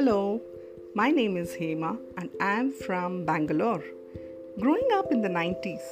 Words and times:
Hello, 0.00 0.40
my 0.94 1.10
name 1.10 1.36
is 1.36 1.50
Hema 1.50 1.98
and 2.16 2.30
I 2.40 2.52
am 2.52 2.72
from 2.72 3.26
Bangalore. 3.26 3.84
Growing 4.58 4.88
up 4.94 5.12
in 5.12 5.20
the 5.20 5.28
90s, 5.28 5.82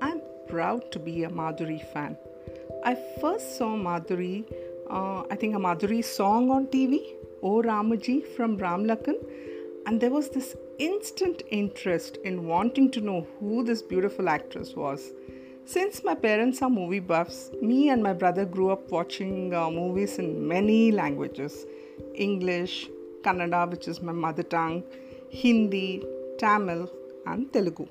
I'm 0.00 0.20
proud 0.46 0.92
to 0.92 1.00
be 1.00 1.24
a 1.24 1.28
Madhuri 1.28 1.80
fan. 1.92 2.16
I 2.84 2.96
first 3.20 3.58
saw 3.58 3.74
Madhuri, 3.74 4.44
uh, 4.88 5.24
I 5.28 5.34
think 5.34 5.56
a 5.56 5.58
Madhuri 5.58 6.04
song 6.04 6.48
on 6.52 6.68
TV, 6.68 7.16
O 7.42 7.60
Ramaji 7.60 8.24
from 8.36 8.56
Ram 8.56 8.84
Lakhan, 8.84 9.16
and 9.86 10.00
there 10.00 10.12
was 10.12 10.28
this 10.28 10.54
instant 10.78 11.42
interest 11.50 12.18
in 12.18 12.46
wanting 12.46 12.92
to 12.92 13.00
know 13.00 13.26
who 13.40 13.64
this 13.64 13.82
beautiful 13.82 14.28
actress 14.28 14.76
was. 14.76 15.12
Since 15.64 16.04
my 16.04 16.14
parents 16.14 16.62
are 16.62 16.70
movie 16.70 17.00
buffs, 17.00 17.50
me 17.60 17.88
and 17.88 18.00
my 18.00 18.12
brother 18.12 18.44
grew 18.44 18.70
up 18.70 18.92
watching 18.92 19.52
uh, 19.52 19.68
movies 19.72 20.20
in 20.20 20.46
many 20.46 20.92
languages 20.92 21.66
English, 22.14 22.90
Kannada, 23.26 23.62
which 23.70 23.88
is 23.88 24.00
my 24.08 24.12
mother 24.12 24.42
tongue, 24.42 24.82
Hindi, 25.30 26.04
Tamil, 26.38 26.82
and 27.26 27.52
Telugu. 27.52 27.86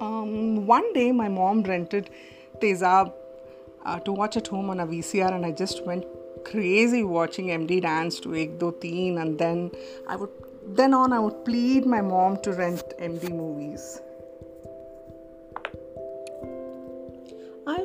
Um, 0.00 0.66
one 0.66 0.92
day, 0.92 1.10
my 1.12 1.28
mom 1.28 1.62
rented 1.62 2.10
Tezab 2.60 3.12
uh, 3.84 3.98
to 4.00 4.12
watch 4.12 4.36
at 4.36 4.48
home 4.48 4.70
on 4.70 4.80
a 4.80 4.86
VCR, 4.86 5.32
and 5.36 5.44
I 5.46 5.52
just 5.52 5.84
went 5.84 6.04
crazy 6.44 7.02
watching 7.02 7.46
MD 7.48 7.82
dance 7.82 8.20
to 8.20 8.34
Ek 8.34 8.58
Do 8.58 8.74
Teen, 8.80 9.18
and 9.18 9.38
then 9.38 9.70
I 10.08 10.16
would 10.16 10.30
then 10.66 10.94
on 10.94 11.12
I 11.12 11.18
would 11.18 11.44
plead 11.44 11.86
my 11.86 12.00
mom 12.00 12.38
to 12.44 12.52
rent 12.52 12.94
MD 12.98 13.30
movies. 13.30 14.00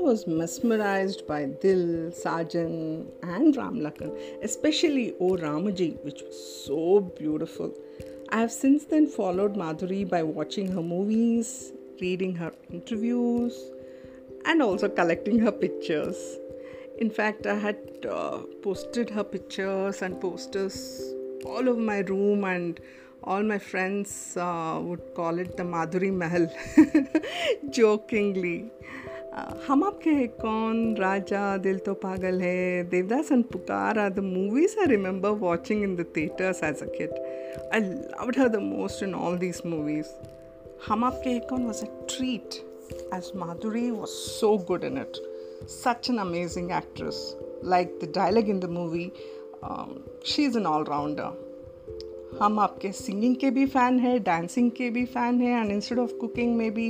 Was 0.09 0.25
mesmerized 0.25 1.27
by 1.27 1.45
Dil, 1.61 2.09
Sajan, 2.19 3.05
and 3.21 3.55
Ram 3.55 3.75
Lakhan, 3.85 4.11
especially 4.41 5.13
O 5.19 5.35
Ramaji, 5.41 6.03
which 6.03 6.23
was 6.23 6.37
so 6.65 7.01
beautiful. 7.01 7.71
I 8.29 8.39
have 8.39 8.51
since 8.51 8.85
then 8.85 9.05
followed 9.05 9.53
Madhuri 9.55 10.09
by 10.09 10.23
watching 10.23 10.71
her 10.71 10.81
movies, 10.81 11.73
reading 12.01 12.33
her 12.37 12.51
interviews, 12.71 13.55
and 14.45 14.63
also 14.63 14.89
collecting 14.89 15.37
her 15.37 15.51
pictures. 15.51 16.17
In 16.97 17.11
fact, 17.11 17.45
I 17.45 17.59
had 17.67 18.07
uh, 18.09 18.39
posted 18.63 19.11
her 19.11 19.23
pictures 19.23 20.01
and 20.01 20.19
posters 20.19 21.13
all 21.45 21.69
over 21.69 21.79
my 21.79 21.99
room, 21.99 22.45
and 22.45 22.79
all 23.23 23.43
my 23.43 23.59
friends 23.59 24.35
uh, 24.37 24.79
would 24.81 25.13
call 25.13 25.37
it 25.37 25.55
the 25.55 25.63
Madhuri 25.63 26.11
Mahal 26.11 26.51
jokingly. 27.69 28.71
हम 29.67 29.83
आपके 29.83 30.09
है 30.09 30.27
कौन 30.41 30.95
राजा 30.97 31.41
दिल 31.57 31.77
तो 31.85 31.93
पागल 32.03 32.41
है 32.41 32.83
Devdas 32.89 33.31
Puकार 33.51 33.97
are 33.97 34.09
the 34.09 34.21
movies 34.21 34.75
I 34.83 34.87
remember 34.91 35.33
watching 35.33 35.83
in 35.83 35.95
the 35.95 36.05
theaters 36.17 36.61
as 36.61 36.81
a 36.81 36.87
kid. 36.87 37.11
I 37.73 37.79
loved 37.79 38.35
her 38.35 38.49
the 38.49 38.61
most 38.61 39.01
in 39.01 39.13
all 39.13 39.37
these 39.37 39.63
movies. 39.65 40.07
Hum 40.87 41.01
Aapke 41.01 41.33
Hai 41.33 41.41
Kaun 41.49 41.67
was 41.67 41.83
a 41.83 41.89
treat 42.07 42.63
as 43.11 43.31
Madhuri 43.43 43.91
was 43.91 44.15
so 44.39 44.57
good 44.57 44.83
in 44.83 44.97
it. 44.97 45.17
Such 45.67 46.09
an 46.09 46.19
amazing 46.19 46.71
actress. 46.71 47.35
Like 47.61 47.99
the 47.99 48.07
dialogue 48.07 48.49
in 48.49 48.59
the 48.59 48.67
movie, 48.67 49.11
um, 49.63 50.03
she's 50.23 50.55
an 50.55 50.65
all-rounder. 50.65 51.31
हम 52.41 52.59
आपके 52.59 52.91
singing 52.91 53.35
के 53.35 53.49
भी 53.51 53.65
fan 53.65 53.97
है 53.99 54.17
dancing 54.19 54.69
के 54.71 54.89
भी 54.89 55.05
fan 55.05 55.39
है 55.41 55.61
and 55.61 55.71
instead 55.71 55.99
of 55.99 56.11
cooking 56.13 56.55
में 56.57 56.71
भी 56.73 56.89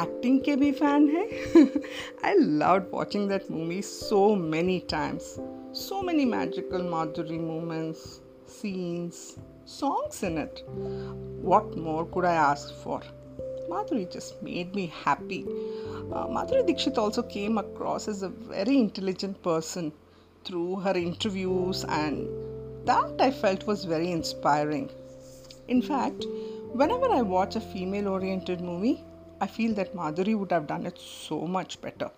एक्टिंग 0.00 0.40
के 0.44 0.56
भी 0.56 0.72
फ़ैन 0.72 1.08
है 1.16 1.26
आई 2.24 2.34
love 2.34 2.84
watching 2.92 3.28
that 3.28 3.50
movie 3.50 3.80
so 3.92 4.34
many 4.36 4.78
times 4.90 5.34
so 5.84 6.02
many 6.02 6.24
magical 6.24 6.82
Madhuri 6.90 7.38
moments 7.38 8.20
scenes, 8.52 9.38
songs 9.64 10.22
in 10.22 10.38
it. 10.38 10.62
What 10.68 11.76
more 11.76 12.04
could 12.06 12.24
I 12.24 12.34
ask 12.34 12.74
for? 12.82 13.00
Madhuri 13.68 14.10
just 14.12 14.42
made 14.42 14.74
me 14.74 14.92
happy. 15.04 15.44
Uh, 16.12 16.26
Madhuri 16.26 16.66
Dixit 16.66 16.98
also 16.98 17.22
came 17.22 17.58
across 17.58 18.08
as 18.08 18.22
a 18.22 18.28
very 18.28 18.78
intelligent 18.78 19.42
person 19.42 19.92
through 20.44 20.76
her 20.80 20.96
interviews, 20.96 21.84
and 21.84 22.28
that 22.86 23.20
I 23.20 23.30
felt 23.30 23.66
was 23.66 23.84
very 23.84 24.10
inspiring. 24.10 24.90
In 25.68 25.80
fact, 25.80 26.26
whenever 26.72 27.08
I 27.10 27.22
watch 27.22 27.56
a 27.56 27.60
female 27.60 28.08
oriented 28.08 28.60
movie, 28.60 29.02
I 29.39 29.45
feel 29.45 29.73
that 29.75 29.95
Madhuri 29.95 30.35
would 30.35 30.51
have 30.51 30.65
done 30.65 30.85
it 30.87 30.97
so 30.97 31.41
much 31.41 31.79
better. 31.79 32.09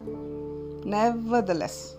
Nevertheless, 0.85 1.95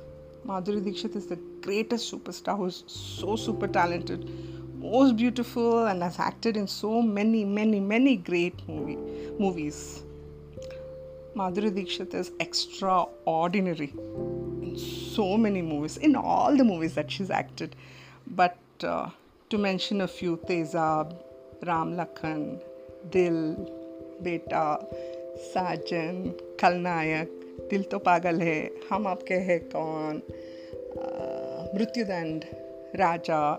Madhuri 0.46 0.82
Dixit 0.82 1.14
is 1.14 1.26
the 1.26 1.36
greatest 1.60 2.10
superstar 2.10 2.56
who's 2.56 2.84
so 2.86 3.36
super 3.36 3.68
talented, 3.68 4.30
most 4.78 5.16
beautiful, 5.16 5.86
and 5.86 6.02
has 6.02 6.18
acted 6.18 6.56
in 6.56 6.66
so 6.66 7.02
many, 7.02 7.44
many, 7.44 7.80
many 7.80 8.16
great 8.16 8.66
movie, 8.66 8.96
movies. 9.38 10.02
Madhuri 11.36 11.74
Dixit 11.74 12.14
is 12.14 12.32
extraordinary 12.40 13.92
in 14.62 14.78
so 14.78 15.36
many 15.36 15.60
movies, 15.60 15.98
in 15.98 16.16
all 16.16 16.56
the 16.56 16.64
movies 16.64 16.94
that 16.94 17.10
she's 17.10 17.30
acted. 17.30 17.76
But 18.26 18.56
uh, 18.82 19.10
to 19.50 19.58
mention 19.58 20.00
a 20.00 20.08
few, 20.08 20.38
Tezab, 20.38 21.14
Ram 21.66 21.94
Lakhan, 21.94 22.62
Dil, 23.10 23.70
बेटा 24.22 24.78
साजन, 25.40 26.34
खलनायक, 26.60 27.40
दिल 27.70 27.82
तो 27.82 27.98
पागल 27.98 28.40
है, 28.40 28.70
हम 28.90 29.06
आपके 29.06 29.34
हैं 29.34 29.60
कौन? 29.76 30.22
मृत्युदंड, 31.74 32.44
राजा, 32.96 33.52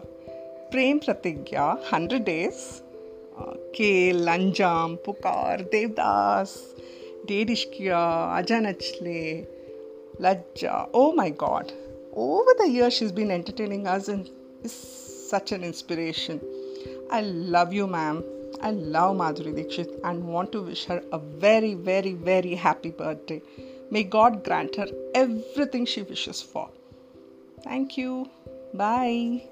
प्रेम 0.72 0.98
प्रतिज्ञा 0.98 1.78
हंड्रेड 1.94 2.24
डेज़ 2.24 2.82
के 3.76 4.12
लंजाम 4.12 4.96
पुकार, 4.96 5.62
Devdas 5.62 6.76
dead 7.28 7.50
Ishqiya 7.50 8.00
Aaja 8.38 8.60
Nachle 8.60 9.22
Lajja 10.22 10.92
oh 10.96 11.12
my 11.12 11.32
god 11.32 11.72
over 12.14 12.54
the 12.60 12.66
years 12.70 12.94
she's 12.94 13.12
been 13.18 13.30
entertaining 13.32 13.88
us 13.88 14.08
and 14.10 14.30
is 14.64 14.74
such 15.30 15.52
an 15.54 15.64
i 17.14 17.22
love 17.22 17.74
you, 17.74 17.88
ma'am. 17.88 18.41
I 18.62 18.72
love 18.72 19.18
Madhuri 19.18 19.56
Dixit 19.56 20.00
and 20.04 20.28
want 20.28 20.52
to 20.52 20.62
wish 20.62 20.86
her 20.86 21.04
a 21.12 21.18
very, 21.18 21.74
very, 21.74 22.14
very 22.14 22.54
happy 22.56 22.92
birthday. 22.92 23.42
May 23.90 24.04
God 24.04 24.44
grant 24.44 24.76
her 24.76 24.88
everything 25.16 25.86
she 25.86 26.04
wishes 26.04 26.42
for. 26.42 26.70
Thank 27.64 27.98
you. 27.98 28.30
Bye. 28.74 29.48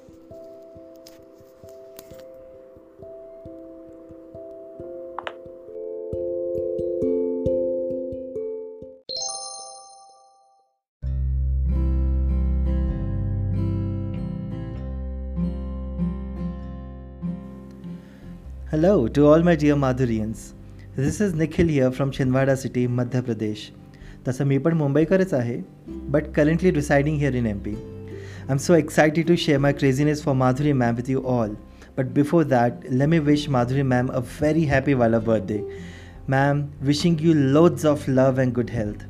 Hello 18.79 19.09
to 19.09 19.25
all 19.27 19.41
my 19.43 19.55
dear 19.57 19.75
Madhurians. 19.75 20.53
This 20.95 21.19
is 21.19 21.33
Nikhil 21.33 21.67
here 21.67 21.91
from 21.91 22.11
Chhindwara 22.11 22.57
city, 22.57 22.87
Madhya 22.87 23.21
Pradesh. 23.21 23.63
तसं 24.25 24.45
मी 24.45 24.57
पण 24.57 24.73
मुंबईकरच 24.77 25.33
आहे 25.33 25.57
but 26.11 26.31
currently 26.35 26.71
residing 26.71 27.17
here 27.19 27.35
in 27.35 27.47
M 27.47 27.57
P 27.65 27.73
I 27.75 28.51
am 28.51 28.57
so 28.65 28.73
excited 28.75 29.27
to 29.27 29.35
share 29.45 29.59
my 29.59 29.73
craziness 29.79 30.23
for 30.23 30.35
Madhuri 30.35 30.73
ma'am 30.73 30.95
with 30.95 31.09
you 31.09 31.21
all 31.33 31.55
but 31.97 32.13
before 32.13 32.43
that 32.43 32.85
let 32.93 33.07
me 33.07 33.19
wish 33.25 33.47
Madhuri 33.57 33.81
ma'am 33.95 34.11
a 34.11 34.19
very 34.19 34.63
happy 34.69 34.93
वाला 35.01 35.19
birthday 35.25 35.59
ma'am 36.29 36.61
wishing 36.91 37.21
you 37.21 37.33
loads 37.33 37.85
of 37.85 38.09
love 38.09 38.39
and 38.41 38.53
good 38.53 38.69
health 38.69 39.03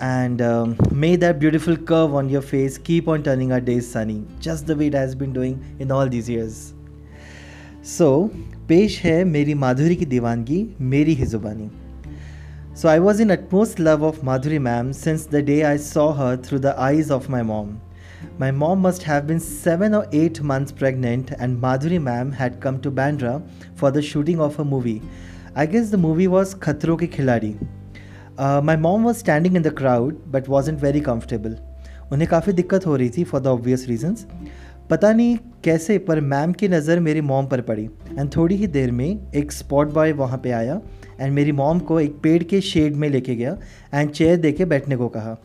and 0.00 0.42
um, 0.46 0.72
may 1.02 1.12
that 1.16 1.38
beautiful 1.44 1.76
curve 1.92 2.16
on 2.22 2.32
your 2.36 2.42
face 2.54 2.80
keep 2.88 3.06
on 3.08 3.22
turning 3.28 3.52
our 3.52 3.60
days 3.60 3.92
sunny, 3.92 4.18
just 4.40 4.66
the 4.66 4.76
way 4.76 4.88
it 4.88 4.94
has 4.94 5.14
been 5.14 5.32
doing 5.32 5.60
in 5.78 5.90
all 5.98 6.16
these 6.16 6.28
years. 6.28 6.75
So 7.86 8.06
so, 8.32 8.66
पेश 8.68 8.98
है 9.00 9.24
मेरी 9.24 9.54
माधुरी 9.54 9.96
की 9.96 10.06
दीवानगी 10.06 10.58
मेरी 10.80 11.12
ही 11.14 11.26
जुबानी। 11.26 11.68
So 12.76 12.88
I 12.88 12.98
was 12.98 13.20
in 13.22 13.30
utmost 13.30 13.80
love 13.80 14.04
of 14.04 14.16
Madhuri 14.24 14.58
ma'am 14.58 14.90
since 14.92 15.28
the 15.32 15.42
day 15.44 15.60
I 15.62 15.78
saw 15.78 16.08
her 16.12 16.36
through 16.46 16.58
the 16.58 16.74
eyes 16.78 17.10
of 17.10 17.30
my 17.30 17.42
mom 17.42 17.68
my 18.40 18.50
mom 18.52 18.82
must 18.86 19.06
have 19.06 19.22
been 19.26 19.38
seven 19.38 19.94
or 19.94 20.10
eight 20.14 20.40
months 20.42 20.72
pregnant 20.72 21.30
and 21.32 21.58
Madhuri 21.58 21.98
ma'am 21.98 22.32
had 22.32 22.58
come 22.60 22.78
to 22.78 22.90
Bandra 22.90 23.38
for 23.80 23.92
the 23.92 24.00
shooting 24.00 24.40
of 24.40 24.60
a 24.60 24.64
movie 24.64 25.00
I 25.56 25.66
guess 25.66 25.92
the 25.92 26.00
movie 26.00 26.26
was 26.26 26.56
Khatron 26.58 26.96
Ke 26.96 27.06
Khiladi 27.06 27.54
my 28.40 28.76
mom 28.76 29.04
was 29.04 29.16
standing 29.16 29.56
in 29.56 29.62
the 29.62 29.76
crowd 29.78 30.22
but 30.28 30.48
wasn't 30.70 30.82
very 30.82 31.00
comfortable 31.00 31.56
उन्हें 32.12 32.28
काफ़ी 32.30 32.52
दिक्कत 32.52 32.86
हो 32.86 32.96
रही 32.96 33.10
थी 33.18 33.24
for 33.24 33.40
the 33.40 33.46
obvious 33.46 33.88
regions 33.88 34.26
पता 34.90 35.12
नहीं 35.12 35.36
कैसे? 35.66 35.98
पर 35.98 36.20
मैम 36.20 36.52
की 36.52 36.68
नज़र 36.68 37.00
मेरी 37.00 37.20
मॉम 37.20 37.46
पर 37.46 37.60
पड़ी। 37.60 37.84
एंड 38.18 38.30
थोड़ी 38.36 38.56
ही 38.56 38.66
देर 38.66 38.90
में 38.90 39.32
एक 39.34 39.52
स्पॉट 39.52 39.92
बॉय 39.92 40.12
वहाँ 40.12 40.38
पे 40.38 40.50
आया 40.50 40.80
एंड 41.20 41.32
मेरी 41.32 41.52
मॉम 41.52 41.78
को 41.78 42.00
एक 42.00 42.18
पेड़ 42.22 42.42
के 42.42 42.60
शेड 42.60 42.96
में 42.96 43.08
लेके 43.08 43.34
गया 43.34 43.56
एंड 43.94 44.10
चेयर 44.10 44.36
दे 44.36 44.52
के 44.52 44.64
बैठने 44.64 44.96
को 44.96 45.08
कहा। 45.08 45.36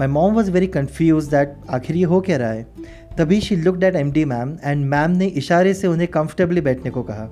My 0.00 0.08
mom 0.08 0.34
was 0.34 0.50
very 0.50 0.66
confuse 0.66 1.30
that 1.30 1.56
आखिर 1.70 1.96
ये 1.96 2.04
हो 2.04 2.20
क्या 2.20 2.36
रहा 2.36 2.50
है? 2.50 2.66
तभी 3.18 3.40
she 3.40 3.56
look 3.56 3.82
at 3.84 3.96
M 3.96 4.10
D 4.12 4.24
ma'am 4.24 4.56
and 4.64 4.84
ma'am 4.86 5.10
ने 5.10 5.26
इशारे 5.26 5.74
से 5.74 5.86
उन्हें 5.86 6.08
कंफर्टेबली 6.08 6.60
बैठने 6.60 6.90
को 6.90 7.02
कहा। 7.02 7.28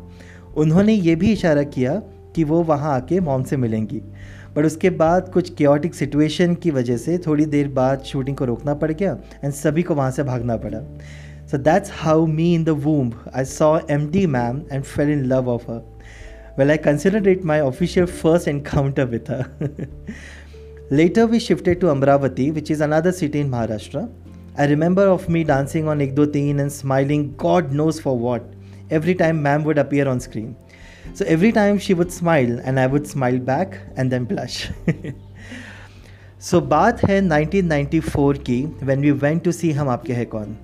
उन्होंने 0.57 0.93
ये 0.93 1.15
भी 1.17 1.33
इशारा 1.33 1.63
किया 1.63 1.95
कि 2.37 2.45
वो 2.45 2.63
वहाँ 2.63 2.95
आके 2.95 3.21
मॉम 3.21 3.43
से 3.43 3.57
मिलेंगी। 3.57 4.01
बट 4.57 4.65
उसके 4.65 4.91
बाद 4.91 5.29
कुछ 5.29 5.55
क्योटिक 5.55 5.95
सिचुएशन 5.95 6.55
की 6.55 6.71
वजह 6.71 6.97
से 6.97 7.19
थोड़ी 7.19 7.45
देर 7.47 7.69
बाद 7.69 8.03
शूटिंग 8.03 8.37
को 8.37 8.45
रोकना 8.45 8.75
पड़ 8.75 8.91
गया 8.93 9.17
एंड 9.45 9.53
सभी 9.53 9.83
को 9.83 9.95
वहाँ 9.95 10.11
से 10.11 10.23
भागना 10.23 10.57
पड़ा। 10.57 10.81
So 11.53 11.59
that's 11.59 11.91
how 11.91 12.25
me 12.25 12.55
in 12.55 12.65
the 12.65 12.75
womb, 12.75 13.15
I 13.35 13.43
saw 13.43 13.79
MD 13.81 14.27
ma'am 14.27 14.65
and 14.71 14.87
fell 14.87 15.07
in 15.07 15.29
love 15.29 15.49
of 15.49 15.65
her. 15.65 15.83
Well, 16.57 16.71
I 16.71 16.79
considered 16.79 17.27
it 17.27 17.45
my 17.45 17.59
official 17.59 18.07
first 18.07 18.49
encounter 18.49 19.05
with 19.05 19.27
her. 19.27 19.51
Later 20.91 21.27
we 21.27 21.39
shifted 21.39 21.79
to 21.81 21.89
Amravati, 21.89 22.55
which 22.55 22.71
is 22.71 22.81
another 22.81 23.13
city 23.13 23.41
in 23.41 23.51
Maharashtra. 23.51 24.11
I 24.57 24.65
remember 24.65 25.03
of 25.03 25.29
me 25.29 25.45
dancing 25.45 25.89
on 25.89 26.01
Ek 26.01 26.15
Do 26.15 26.27
Teen 26.27 26.59
and 26.59 26.73
smiling 26.73 27.35
God 27.37 27.71
knows 27.71 28.01
for 28.01 28.19
what 28.19 28.43
every 28.91 29.15
time 29.15 29.43
ma'am 29.43 29.63
would 29.65 29.77
appear 29.77 30.09
on 30.09 30.21
screen. 30.21 30.57
So 31.13 31.27
every 31.27 31.53
time 31.53 31.79
she 31.79 31.93
would 31.93 32.11
smile 32.11 32.61
and 32.65 32.81
I 32.81 32.87
would 32.87 33.07
smile 33.07 33.39
back 33.39 33.79
and 33.97 34.11
then 34.11 34.25
blush. 34.25 34.71
so 36.39 36.63
बात 36.63 37.05
hai 37.09 37.21
1994 37.21 38.35
ki 38.47 38.63
when 38.91 39.03
we 39.03 39.13
went 39.13 39.45
to 39.45 39.53
see 39.53 39.73
हम 39.73 39.89
आपके 39.89 40.17
Hai 40.17 40.25
कौन 40.37 40.57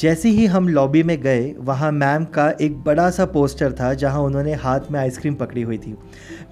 जैसे 0.00 0.28
ही 0.28 0.44
हम 0.46 0.68
lobby 0.68 1.02
में 1.02 1.20
गए, 1.20 1.54
वहाँ 1.58 1.90
ma'am 1.92 2.24
का 2.24 2.48
एक 2.60 2.76
बड़ा 2.82 3.08
सा 3.10 3.24
पोस्टर 3.24 3.72
था 3.72 3.92
जहाँ 3.94 4.20
उन्होंने 4.22 4.54
हाथ 4.54 4.90
में 4.90 4.98
आइसक्रीम 5.00 5.34
पकड़ी 5.34 5.62
हुई 5.62 5.78
थी। 5.78 5.94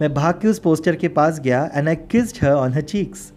मैं 0.00 0.12
भाग 0.14 0.34
के 0.34 0.48
उस 0.48 0.58
पोस्टर 0.58 0.96
के 0.96 1.08
पास 1.08 1.40
गया 1.40 1.62
and 1.74 1.88
I 1.88 1.96
kissed 2.10 2.38
her 2.42 2.52
on 2.52 2.72
her 2.72 2.80
cheeks 2.82 3.32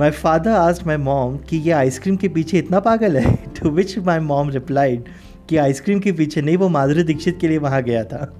my 0.00 0.10
father 0.10 0.50
asked 0.50 0.86
my 0.86 0.96
mom 0.96 1.36
कि 1.38 1.56
ये 1.56 1.70
आइसक्रीम 1.72 2.16
के 2.16 2.28
पीछे 2.28 2.58
इतना 2.58 2.80
पागल 2.80 3.16
है? 3.16 3.34
To 3.58 3.70
which 3.70 3.98
my 3.98 4.18
mom 4.20 4.50
replied 4.50 5.08
कि 5.48 5.56
आइसक्रीम 5.56 6.00
के 6.00 6.12
पीछे 6.12 6.42
नहीं, 6.42 6.56
वो 6.56 6.68
माधुरी 6.68 7.02
दीक्षित 7.02 7.38
के 7.40 7.48
लिए 7.48 7.58
वहाँ 7.58 7.82
गया 7.82 8.04
था। 8.04 8.32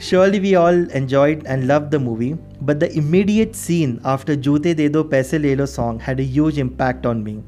Surely 0.00 0.38
we 0.38 0.54
all 0.54 0.88
enjoyed 0.94 1.42
and 1.46 1.64
love 1.64 1.88
the 1.90 1.94
movie 1.94 2.32
but 2.62 2.76
the 2.76 2.90
immediate 2.94 3.54
scene 3.54 3.98
after 4.04 4.34
Joote 4.34 4.74
De 4.74 4.88
Do, 4.88 5.02
Paise 5.04 5.38
Le 5.38 5.54
Lo 5.54 5.66
song 5.66 6.00
had 6.00 6.20
a 6.20 6.32
huge 6.34 6.58
impact 6.58 7.06
on 7.06 7.24
me. 7.24 7.40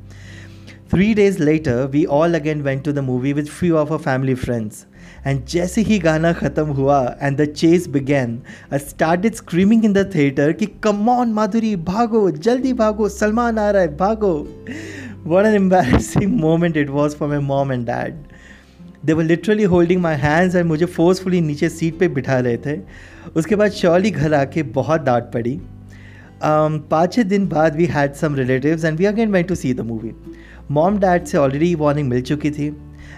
Three 0.93 1.15
days 1.15 1.43
later 1.43 1.87
we 1.87 2.05
all 2.05 2.35
again 2.35 2.63
went 2.63 2.85
to 2.85 2.93
the 2.93 2.99
movie 2.99 3.33
with 3.33 3.47
few 3.47 3.77
of 3.77 3.93
a 3.93 3.97
family 3.97 4.35
friends 4.35 4.85
and 5.27 5.45
जैसे 5.45 5.83
ही 5.83 5.99
गाना 5.99 6.33
खत्म 6.33 6.67
हुआ 6.67 7.17
and 7.23 7.41
the 7.41 7.45
chase 7.45 7.89
began 7.89 8.39
I 8.73 8.79
started 9.27 9.35
screaming 9.35 9.85
in 9.85 9.93
the 9.93 10.11
theatre 10.15 10.53
कि 10.53 10.67
come on 10.83 11.33
Madhuri 11.33 11.77
भागो, 11.77 12.31
जल्दी 12.31 12.73
भागो, 12.73 13.09
सलमान 13.09 13.59
आ 13.59 13.71
रहा 13.71 13.83
है, 13.83 13.97
भागो. 13.97 14.49
What 15.27 15.47
an 15.47 15.55
embarrassing 15.55 16.41
moment 16.41 16.77
it 16.77 16.91
was 16.91 17.17
for 17.17 17.29
my 17.29 17.39
mom 17.39 17.73
and 17.73 17.87
dad 17.87 18.25
they 19.05 19.13
were 19.13 19.25
literally 19.25 19.63
holding 19.63 20.01
my 20.03 20.17
hands 20.17 20.57
and 20.57 20.67
मुझे 20.67 20.87
फोर्सफुली 20.87 21.41
नीचे 21.41 21.69
सीट 21.69 21.99
पर 22.01 22.09
बिठा 22.09 22.39
रहे 22.39 22.57
थे. 22.57 22.81
उसके 23.37 23.57
बाद 23.57 23.71
श्योली 23.71 24.11
घर 24.11 24.35
आके 24.35 24.63
बहुत 24.63 25.01
डांट 25.01 25.25
पड़ी. 25.25 25.61
Um, 26.37 26.79
पाँच 26.91 27.13
छः 27.13 27.23
दिन 27.23 27.47
बाद 27.49 27.77
we 27.77 27.85
had 27.87 28.15
some 28.15 28.35
relative 28.35 28.87
and 28.87 28.99
we 28.99 29.05
again 29.05 29.31
went 29.33 29.47
to 29.49 29.55
see 29.55 29.73
the 29.75 29.81
movie 29.81 30.13
mom 30.71 30.99
dad 30.99 31.25
से 31.25 31.39
ऑलरेडी 31.39 31.75
वार्निंग 31.75 32.09
मिल 32.09 32.23
चुकी 32.23 32.51
थी। 32.51 32.67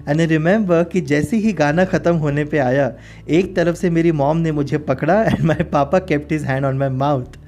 एंड 0.09 0.21
आई 0.21 0.27
रिमेंबर 0.27 0.83
कि 0.85 1.01
जैसे 1.03 1.37
ही 1.37 1.53
गाना 1.53 1.85
ख़त्म 1.85 2.15
होने 2.17 2.45
पे 2.45 2.59
आया, 2.59 2.93
एक 3.29 3.55
तरफ़ 3.57 3.77
से 3.77 3.91
मेरी 3.91 4.13
मॉम 4.13 4.37
ने 4.37 4.53
मुझे 4.53 4.79
पकड़ा 4.79 5.23
and 5.23 5.41
my 5.43 5.65
papa 5.73 5.99
kept 6.01 6.33
his 6.33 6.45
hand 6.45 6.65
on 6.65 6.79
my 6.79 6.89
mouth 6.89 7.39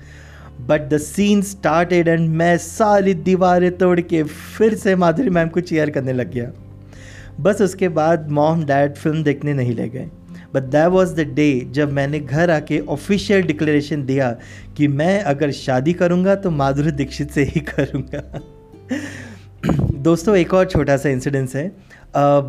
but 0.69 0.89
the 0.89 0.99
scene 0.99 1.43
started 1.43 2.09
and 2.09 2.29
मैं 2.31 2.57
सारी 2.59 3.15
दीवारें 3.17 3.71
तोड़ 3.79 4.01
के 4.01 4.23
फिर 4.23 4.75
से 4.75 4.95
माधुरी 4.97 5.31
मैम 5.31 5.49
को 5.49 5.61
चेयर 5.63 5.91
करने 5.91 6.13
लग 6.13 6.33
गया। 6.33 6.51
बस 7.41 7.63
उसके 7.63 7.89
बाद 7.91 8.29
मॉम 8.31 8.65
डैड 8.65 8.95
फ़िल्म 8.95 9.23
देखने 9.23 9.55
नहीं 9.55 9.75
ले 9.75 9.89
गए। 9.89 10.09
But 10.55 10.63
that 10.63 10.89
was 10.89 11.15
the 11.15 11.27
day 11.35 11.51
जब 11.73 11.93
मैंने 11.93 12.21
घर 12.21 12.51
आके 12.51 12.79
ऑफिशियल 12.89 13.43
डिक्लेरेशन 13.43 14.05
दिया 14.07 14.31
कि 14.77 14.89
मैं 14.89 15.23
अगर 15.25 15.51
शादी 15.53 15.93
करूँगा 15.93 16.35
तो 16.35 16.51
माधुरी 16.51 16.91
दीक्षित 16.93 17.31
से 17.31 17.45
ही 17.45 17.61
करूँगा। 17.69 18.23
दोस्तों 20.01 20.37
एक 20.37 20.55
और 20.55 20.65
छोटा 20.65 20.97
सा 20.97 21.09
इंसिडेंस 21.09 21.57
है। 21.57 21.73
Uh, 21.73 21.77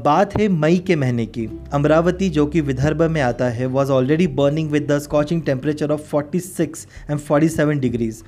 बात 0.05 0.37
है 0.39 0.47
मई 0.47 0.77
के 0.77 0.95
महीने 0.95 1.25
की। 1.25 1.49
अमरावती 1.73 2.29
जो 2.29 2.45
कि 2.45 2.61
विदर्भ 2.61 3.01
में 3.03 3.21
आता 3.21 3.45
है 3.45 3.65
was 3.65 3.91
already 3.91 4.27
burning 4.27 4.71
with 4.71 4.91
the 4.91 4.99
scorching 4.99 5.41
temperature 5.41 5.91
of 5.91 6.15
46 6.15 6.87
and 7.09 7.19
47 7.19 7.79
degrees 7.79 8.23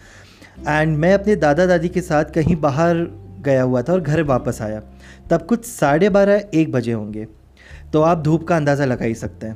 and 0.68 0.98
मैं 0.98 1.14
अपने 1.14 1.36
दादा 1.36 1.66
दादी 1.66 1.90
के 1.90 2.02
साथ 2.02 2.26
कहीं 2.26 2.56
बाहर 2.56 2.96
गया 3.42 3.64
हुआ 3.64 3.82
था 3.82 3.94
और 3.94 4.02
घर 4.02 4.24
वापस 4.24 4.62
आया। 4.62 4.82
तब 5.30 5.42
कुछ 5.42 5.66
साढ़े 5.66 6.10
बारह 6.10 6.46
एक 6.54 6.72
बजे 6.72 6.92
होंगे। 6.92 7.28
तो 7.94 8.02
आप 8.02 8.22
धूप 8.24 8.48
का 8.48 8.58
अंदाज़ा 8.58 8.86
लगा 8.86 9.06
ही 9.06 9.16
सकते 9.16 9.48
हैं। 9.48 9.56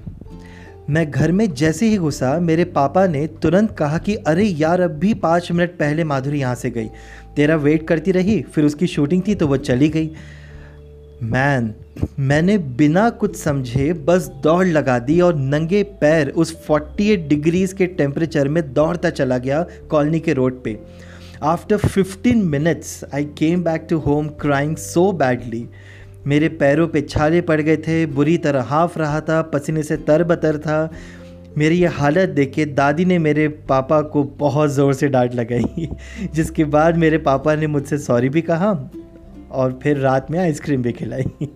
मैं 0.89 1.11
घर 1.11 1.31
में 1.31 1.53
जैसे 1.53 1.85
ही 1.85 1.97
घुसा 1.97 2.39
मेरे 2.39 2.63
पापा 2.65 3.07
ने 3.07 3.27
तुरंत 3.27 3.71
कहा 3.71 3.97
कि 3.97 4.15
अरे 4.15 4.43
यार 4.43 4.81
अब 4.81 4.91
भी 4.91 5.13
पाँच 5.13 5.51
मिनट 5.51 5.69
पहले 5.69 6.03
माधुरी 6.03 6.39
यहाँ 6.39 6.55
से 6.55 6.69
गई। 6.69 6.89
तेरा 7.37 7.55
वेट 7.57 7.87
करती 7.87 8.11
रही, 8.11 8.41
फिर 8.43 8.65
उसकी 8.65 8.87
शूटिंग 8.87 9.21
थी 9.27 9.35
तो 9.35 9.47
वो 9.47 9.57
चली 9.59 9.89
गई। 9.89 10.09
मैन 11.23 11.73
मैंने 12.19 12.57
बिना 12.77 13.09
कुछ 13.11 13.35
समझे 13.35 13.91
बस 14.05 14.27
दौड़ 14.43 14.65
लगा 14.67 14.97
दी 14.99 15.19
और 15.21 15.35
नंगे 15.35 15.81
पैर 16.01 16.29
उस 16.35 16.53
48 16.61 17.27
डिग्रीज 17.29 17.73
के 17.73 17.85
टेम्परेचर 17.97 18.47
में 18.47 18.61
दौड़ता 18.73 19.09
चला 19.11 19.37
गया 19.37 19.65
कॉलोनी 19.89 20.19
के 20.19 20.33
रोड 20.33 20.63
पे। 20.63 20.77
After 21.43 21.77
15 21.87 22.43
minutes 22.45 23.03
I 23.13 23.25
came 23.37 23.63
back 23.63 23.87
to 23.89 23.97
home 23.99 24.27
crying 24.41 24.75
so 24.77 25.11
badly 25.13 25.67
मेरे 26.25 26.49
पैरों 26.51 26.87
पे 26.87 27.01
छाले 27.01 27.41
पड़ 27.41 27.59
गए 27.61 27.77
थे, 27.77 28.05
बुरी 28.05 28.37
तरह 28.37 28.61
हाफ़ 28.61 28.97
रहा 28.99 29.19
था, 29.21 29.41
पसीने 29.43 29.83
से 29.83 29.97
तर 29.99 30.23
बतर 30.23 30.57
था। 30.57 30.79
मेरी 31.57 31.75
ये 31.75 31.87
हालत 31.87 32.29
देख 32.29 32.53
के 32.53 32.65
दादी 32.65 33.05
ने 33.05 33.19
मेरे 33.19 33.47
पापा 33.47 34.01
को 34.01 34.23
बहुत 34.23 34.69
ज़ोर 34.69 34.93
से 34.93 35.07
डांट 35.07 35.35
लगाई, 35.35 35.89
जिसके 36.33 36.63
बाद 36.65 36.97
मेरे 36.97 37.17
पापा 37.17 37.55
ने 37.55 37.67
मुझसे 37.67 37.97
सॉरी 37.97 38.29
भी 38.29 38.41
कहा 38.41 38.91
और 39.51 39.79
फिर 39.83 39.97
रात 39.97 40.31
में 40.31 40.39
आइसक्रीम 40.39 40.81
भी 40.81 40.91
खिलाई। 40.91 41.23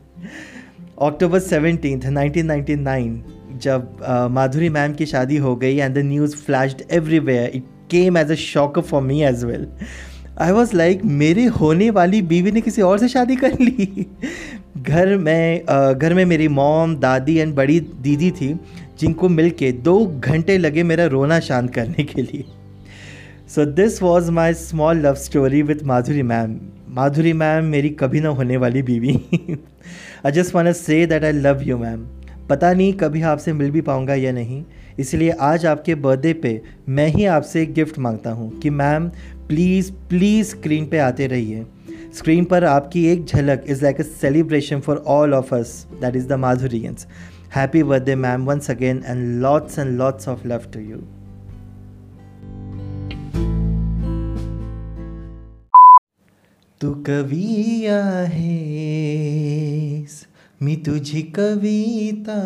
अक्टूबर 1.01 1.39
सेवनटीन 1.39 1.99
1999 1.99 3.59
जब 3.61 3.97
माधुरी 4.31 4.69
मैम 4.69 4.93
की 4.93 5.05
शादी 5.05 5.37
हो 5.37 5.55
गई 5.55 5.77
and 5.77 5.95
the 5.95 5.97
news 5.97 6.35
flashed 6.35 6.81
everywhere 6.91 7.51
it 7.55 7.63
came 7.91 8.17
as 8.17 8.31
a 8.31 8.35
shock 8.35 8.79
for 8.79 9.01
me 9.01 9.23
as 9.23 9.43
well 9.43 9.67
I 10.39 10.51
was 10.51 10.75
like 10.75 11.01
मेरे 11.05 11.45
होने 11.45 11.89
वाली 11.89 12.21
बीवी 12.21 12.51
ने 12.51 12.61
किसी 12.61 12.81
और 12.81 12.97
से 12.99 13.07
शादी 13.07 13.35
कर 13.35 13.59
ली? 13.59 14.07
घर 14.77 15.17
में 15.17 15.65
घर 15.97 16.13
में 16.13 16.25
मेरी 16.25 16.47
मॉम, 16.47 16.95
दादी 16.95 17.37
एंड 17.37 17.55
बड़ी 17.55 17.79
दीदी 17.79 18.31
थी 18.31 18.59
जिनको 19.01 19.29
मिल 19.29 19.49
के 19.59 19.71
दो 19.83 20.05
घंटे 20.05 20.57
लगे 20.57 20.83
मेरा 20.83 21.05
रोना 21.07 21.39
शांत 21.39 21.73
करने 21.73 22.03
के 22.03 22.21
लिए। 22.21 22.43
So 23.49 23.65
this 23.73 24.01
was 24.03 24.31
my 24.31 24.53
small 24.53 24.97
love 25.05 25.15
story 25.17 25.61
with 25.61 25.83
Madhuri 25.83 26.23
ma'am 26.23 26.55
Madhuri 26.95 27.33
ma'am 27.33 27.65
मेरी 27.65 27.89
कभी 27.99 28.19
ना 28.19 28.29
होने 28.29 28.57
वाली 28.57 28.81
बीवी। 28.83 29.15
I 30.25 30.31
just 30.31 30.55
wanna 30.55 30.71
say 30.73 31.05
that 31.05 31.23
I 31.23 31.31
love 31.31 31.61
you 31.63 31.77
ma'am 31.77 32.05
पता 32.49 32.71
नहीं 32.73 32.93
कभी 32.93 33.21
आपसे 33.23 33.53
मिल 33.53 33.71
भी 33.71 33.81
पाऊँगा 33.81 34.15
या 34.15 34.31
नहीं। 34.31 34.63
इसलिए 34.99 35.29
आज 35.41 35.65
आपके 35.65 35.95
बर्थडे 35.97 36.33
पे 36.43 36.61
मैं 36.89 37.07
ही 37.07 37.25
आपसे 37.33 37.65
गिफ्ट 37.67 37.99
माँगता 37.99 38.31
हूँ 38.31 38.49
कि 38.59 38.69
मैम 38.69 39.07
प्लीज़ 39.47 39.91
प्लीज़ 40.09 40.47
स्क्रीन 40.47 40.85
पे 40.85 40.97
आते 40.99 41.27
रहिए। 41.27 41.65
स्क्रीन 42.15 42.45
पर 42.45 42.63
आपकी 42.65 43.05
एक 43.07 43.25
झलक 43.25 43.63
is 43.67 43.83
like 43.83 43.99
a 43.99 44.03
celebration 44.03 44.79
for 44.79 45.03
all 45.07 45.33
of 45.33 45.53
us 45.55 45.75
that 46.01 46.15
is 46.15 46.27
the 46.27 46.33
Madhurians 46.39 47.07
happy 47.56 47.82
birthday 47.82 48.14
ma'am 48.14 48.46
once 48.46 48.70
again 48.70 49.02
and 49.06 49.42
lots 49.42 49.78
and 49.78 49.98
lots 49.98 50.28
of 50.28 50.46
love 50.46 50.62
to 50.72 50.80
you 50.80 50.98
तू 56.80 57.02
कवी 57.06 57.86
आहेस 57.86 60.26
मी 60.62 60.76
तुझी 60.76 61.22
कविता 61.22 62.42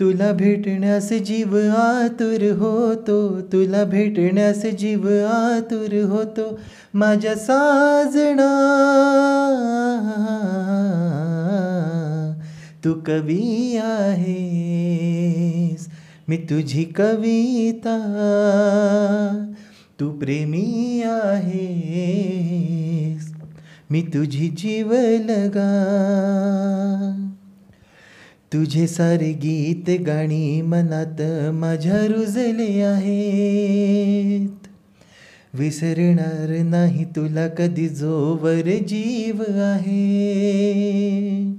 तुला 0.00 0.32
भेटण्यास 0.32 1.12
जीव 1.12 1.76
आतुर 1.76 2.54
होतो 2.58 3.40
तुला 3.40 3.84
भेटण्यास 3.84 4.56
जीव 4.56 5.26
आतुर 5.26 6.04
होतो 6.04 6.60
माझ्या 6.94 7.34
साजना. 7.34 8.50
तू 12.84 12.94
कवी 13.06 13.78
आहेस 13.82 15.88
मी 16.28 16.36
तुझी 16.36 16.84
कविता. 16.84 17.96
तू 20.00 20.10
प्रेमी 20.10 21.02
आहेस 21.04 23.32
मी 23.90 24.02
तुझी 24.02 24.48
जीव 24.48 24.94
लगा 25.28 25.96
तुझे 28.52 28.86
सारे 28.86 29.32
गीत 29.32 30.06
गाणी 30.06 30.62
मनात 30.62 31.22
माझ्या 31.52 32.06
रुजले 32.06 32.82
आहेत. 32.82 34.48
विसरणार 35.54 36.64
नाही 36.64 37.04
तुला 37.04 37.48
कधी 37.48 37.88
जोवर 37.88 38.64
जीव 38.64 39.42
आहे. 39.48 41.52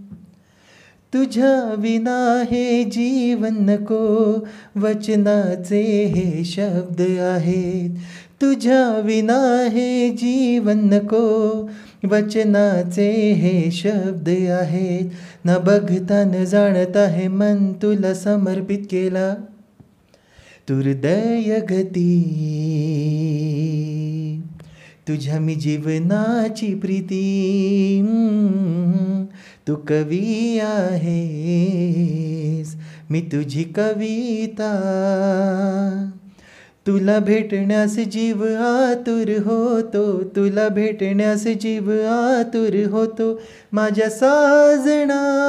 तुझ्या 1.14 1.76
विना 1.78 2.44
हे 2.52 2.84
जीवन 2.84 3.70
नको 3.70 4.46
वचनाचे 4.76 6.06
हे 6.06 6.44
शब्द 6.44 7.20
आहेत. 7.20 7.90
तुझ्या 8.42 9.00
विना 9.00 9.68
हे 9.72 10.10
जीवन 10.10 10.94
नको 10.94 11.70
वचनाचे 12.04 13.32
हे 13.32 13.72
शब्द 13.72 14.30
आहेत. 14.30 15.10
न 15.46 15.58
बघता 15.58 16.24
न 16.24 16.44
जाणत 16.44 16.98
आहे 16.98 17.28
मन 17.28 17.74
तुला 17.74 18.14
समर्पित 18.14 18.78
केला. 18.78 19.36
तुर्दय 20.70 21.60
गती. 21.60 22.22
तुझ्या 25.08 25.40
मी 25.40 25.56
जीवनाची 25.56 26.76
प्रीती. 26.76 28.06
तू 29.68 29.76
कवी 29.76 30.60
आहेस. 30.60 32.76
मी 33.10 33.22
तुझी 33.22 33.64
कविता. 33.64 34.92
तुला 36.88 37.20
भेटण्यास 37.20 37.96
जीव 37.96 38.58
आतुर 38.58 39.42
होतो 39.46 40.24
तुला 40.24 40.70
भेटण्यास 40.70 41.44
जीव 41.44 42.08
आतुर 42.08 42.90
होतो 42.90 43.42
माझ्या 43.72 44.10
साजना. 44.10 45.48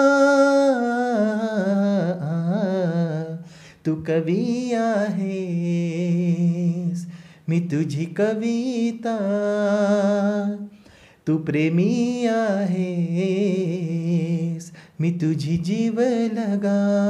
तू 3.86 3.94
कवी 3.94 4.74
आहेस 4.74 7.06
मी 7.48 7.60
तुझी 7.60 8.04
कविता. 8.04 9.16
तू 11.28 11.38
प्रेमी 11.38 12.26
आहेस 12.26 14.70
मी 15.00 15.10
तुझी 15.10 15.56
जीव 15.56 16.02
लगा 16.32 17.08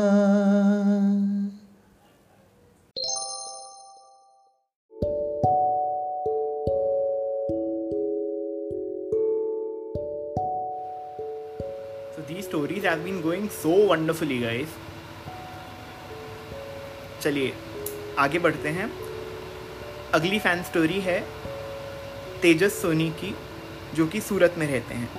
stories 12.83 12.99
have 12.99 13.05
been 13.07 13.23
going 13.23 13.49
so 13.49 13.75
wonderfully, 13.91 14.39
guys. 14.43 14.69
चलिए 17.23 17.53
आगे 18.19 18.39
बढ़ते 18.39 18.69
हैं। 18.69 18.91
अगली 20.15 20.39
फ़ैन 20.39 20.63
स्टोरी 20.63 21.01
है 21.01 21.21
तेजस 22.43 22.83
सोनी 22.83 23.11
की 23.11 23.35
जो 23.95 24.07
कि 24.07 24.21
सूरत 24.21 24.55
में 24.59 24.67
रहते 24.67 24.95
हैं। 24.95 25.11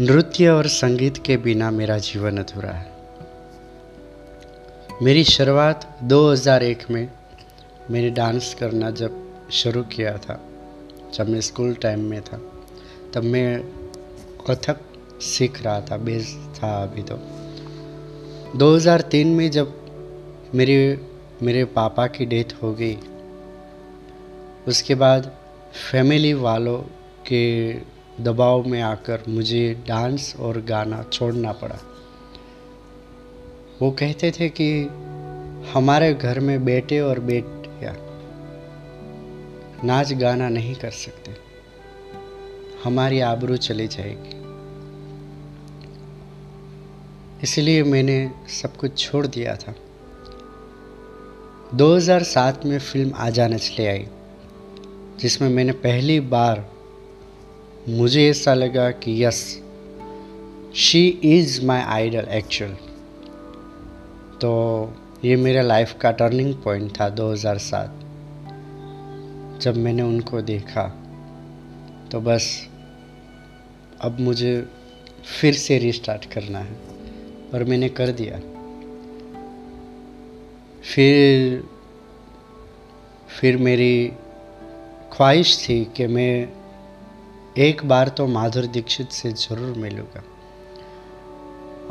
नृत्य 0.00 0.48
और 0.48 0.66
संगीत 0.66 1.16
के 1.26 1.36
बिना 1.36 1.70
मेरा 1.70 1.98
जीवन 1.98 2.38
अधूरा 2.38 2.70
है। 2.70 2.99
मेरी 5.02 5.24
शुरुआत 5.24 5.98
2001 6.02 6.90
में 6.90 7.08
मैंने 7.90 8.10
डांस 8.10 8.54
करना 8.54 8.90
जब 8.90 9.32
शुरू 9.50 9.82
किया 9.82 10.18
था, 10.18 10.40
जब 11.14 11.28
मैं 11.28 11.40
स्कूल 11.40 11.74
टाइम 11.74 12.00
में 12.00 12.20
था, 12.20 12.40
तब 13.14 13.22
मैं 13.22 13.62
कथक 14.50 14.80
सीख 15.22 15.62
रहा 15.62 15.80
था, 15.80 15.96
बेस 15.96 16.36
था 16.56 16.82
अभी 16.82 17.02
तो। 17.02 17.16
2003 18.58 19.26
में 19.26 19.50
जब 19.50 19.74
मेरे 20.54 21.00
मेरे 21.42 21.64
पापा 21.64 22.06
की 22.06 22.26
डेथ 22.26 22.62
हो 22.62 22.72
गई, 22.72 22.98
उसके 24.68 24.94
बाद 24.94 25.32
फैमिली 25.90 26.34
वालों 26.34 26.78
के 27.26 27.74
दबाव 28.20 28.66
में 28.66 28.82
आकर 28.82 29.22
मुझे 29.28 29.84
डांस 29.88 30.36
और 30.40 30.60
गाना 30.60 31.02
छोड़ना 31.12 31.52
पड़ा। 31.52 31.78
वो 33.82 33.90
कहते 33.90 34.30
थे 34.30 34.48
कि 34.48 34.82
हमारे 35.72 36.14
घर 36.14 36.40
में 36.40 36.64
बेटे 36.64 37.00
और 37.00 37.20
बेटियाँ 37.20 37.94
नाच 39.84 40.12
गाना 40.12 40.48
नहीं 40.48 40.74
कर 40.74 40.90
सकते। 40.90 41.32
हमारी 42.84 43.20
आबरू 43.20 43.56
चली 43.56 43.88
जाएगी। 43.88 44.40
इसलिए 47.42 47.82
मैंने 47.82 48.30
सब 48.62 48.76
कुछ 48.76 48.98
छोड़ 48.98 49.26
दिया 49.26 49.56
था। 49.56 49.74
2007 51.74 52.66
में 52.66 52.78
फ़िल्म 52.78 53.14
आ 53.14 53.26
आजा 53.26 53.48
नचले 53.48 53.86
आई, 53.86 54.06
जिसमें 55.20 55.48
मैंने 55.48 55.72
पहली 55.72 56.20
बार 56.20 56.70
मुझे 57.88 58.30
ऐसा 58.30 58.54
लगा 58.54 58.90
कि 58.90 59.24
yes 59.24 59.62
she 60.74 61.08
is 61.08 61.66
my 61.66 61.80
idol 61.80 62.24
actual 62.30 62.76
तो 64.40 64.50
ये 65.24 65.36
मेरे 65.36 65.62
लाइफ 65.62 65.92
का 66.00 66.10
टर्निंग 66.10 66.54
पॉइंट 66.54 66.90
था 66.90 67.08
2007 67.16 67.98
जब 69.60 69.76
मैंने 69.76 70.02
उनको 70.02 70.40
देखा 70.42 70.84
तो 72.12 72.20
बस 72.20 72.46
अब 74.00 74.20
मुझे 74.20 74.52
फिर 75.40 75.54
से 75.54 75.78
रिस्टार्ट 75.78 76.24
करना 76.24 76.58
है 76.58 76.76
और 77.54 77.64
मैंने 77.64 77.88
कर 77.88 78.12
दिया। 78.12 78.38
फिर 80.84 81.62
फिर 83.28 83.56
मेरी 83.56 84.12
ख्वाहिश 85.12 85.56
थी 85.68 85.84
कि 85.96 86.06
मैं 86.06 86.48
एक 87.58 87.84
बार 87.84 88.08
तो 88.08 88.26
माधुर 88.26 88.66
दीक्षित 88.66 89.10
से 89.10 89.32
ज़रूर 89.32 89.76
मिलूँगा। 89.76 90.22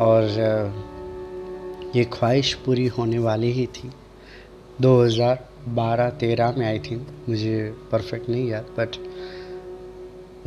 और 0.04 0.24
ये 1.96 2.04
ख्वाहिश 2.14 2.54
पूरी 2.66 2.86
होने 2.88 3.20
वाली 3.20 3.52
ही 3.52 3.66
थी। 3.68 3.92
2012-13 4.82 6.52
में 6.58 6.66
आई 6.68 6.80
थिंक 6.80 7.08
मुझे 7.30 7.58
परफेक्ट 7.92 8.30
नहीं 8.30 8.50
याद 8.50 8.66
बट 8.78 8.98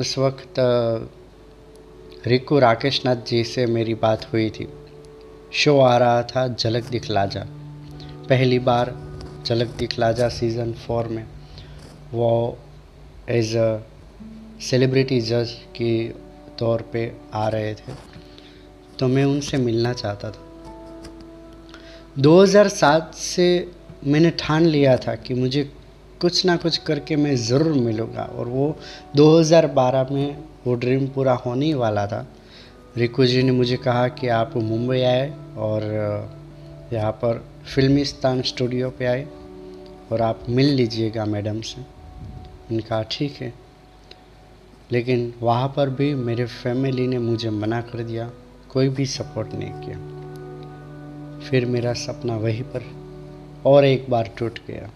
उस 0.00 0.16
वक्त 0.18 0.54
रिकू 2.26 2.58
राकेश 2.58 3.00
नाथ 3.06 3.24
जी 3.26 3.42
से 3.44 3.66
मेरी 3.66 3.94
बात 3.94 4.26
हुई 4.32 4.50
थी। 4.50 4.68
शो 5.52 5.78
आ 5.80 5.96
रहा 5.98 6.22
था 6.22 6.46
झलक 6.48 6.84
दिखला 6.84 7.24
जा 7.26 7.44
पहली 8.28 8.58
बार 8.60 8.94
झलक 9.46 9.74
दिखला 9.78 10.12
जा 10.12 10.28
सीज़न 10.28 10.72
फोर 10.86 11.08
में। 11.08 11.26
वो 12.12 12.58
एज 13.30 13.56
अ 13.56 13.78
सेलिब्रिटी 14.60 15.20
जज 15.20 15.52
के 15.76 15.92
तौर 16.58 16.82
पे 16.92 17.12
आ 17.34 17.48
रहे 17.48 17.74
थे। 17.74 17.92
तो 18.98 19.08
मैं 19.08 19.24
उनसे 19.24 19.56
मिलना 19.58 19.92
चाहता 19.92 20.30
था। 20.30 20.48
2007 22.18 23.14
से 23.14 23.70
मैंने 24.06 24.30
ठान 24.30 24.66
लिया 24.66 24.96
था 24.96 25.14
कि 25.14 25.34
मुझे 25.34 25.62
कुछ 26.20 26.44
ना 26.46 26.56
कुछ 26.56 26.76
करके 26.76 27.16
मैं 27.16 27.36
ज़रूर 27.36 27.72
मिलूँगा। 27.72 28.22
और 28.22 28.48
वो 28.48 28.76
2012 29.16 30.10
में 30.12 30.36
वो 30.66 30.74
ड्रीम 30.74 31.06
पूरा 31.08 31.34
होने 31.34 31.66
ही 31.66 31.74
वाला 31.74 32.06
था। 32.06 32.26
रिकू 32.96 33.26
जी 33.26 33.42
ने 33.42 33.52
मुझे 33.52 33.76
कहा 33.76 34.08
कि 34.08 34.28
आप 34.28 34.56
मुंबई 34.56 35.00
आए 35.00 35.32
और 35.56 35.82
यहाँ 36.92 37.12
पर 37.12 37.44
फिल्मिस्तान 37.74 38.42
स्टूडियो 38.42 38.90
पे 38.90 39.04
आए 39.04 39.26
और 40.12 40.22
आप 40.22 40.44
मिल 40.48 40.66
लीजिएगा 40.66 41.24
मैडम 41.24 41.60
से। 41.60 41.82
उनका 42.70 43.02
ठीक 43.10 43.40
है। 43.40 43.52
लेकिन 44.92 45.32
वहाँ 45.40 45.68
पर 45.68 45.90
भी 45.90 46.14
मेरे 46.14 46.44
फैमिली 46.44 47.06
ने 47.06 47.18
मुझे 47.18 47.50
मना 47.50 47.80
कर 47.80 48.02
दिया, 48.02 48.30
कोई 48.68 48.88
भी 48.88 49.06
सपोर्ट 49.06 49.54
नहीं 49.54 49.72
किया। 49.72 50.21
फिर 51.50 51.66
मेरा 51.66 51.92
सपना 51.92 52.36
वहीं 52.36 52.62
पर 52.62 52.82
और 53.66 53.84
एक 53.84 54.06
बार 54.10 54.30
टूट 54.38 54.58
गया। 54.66 54.90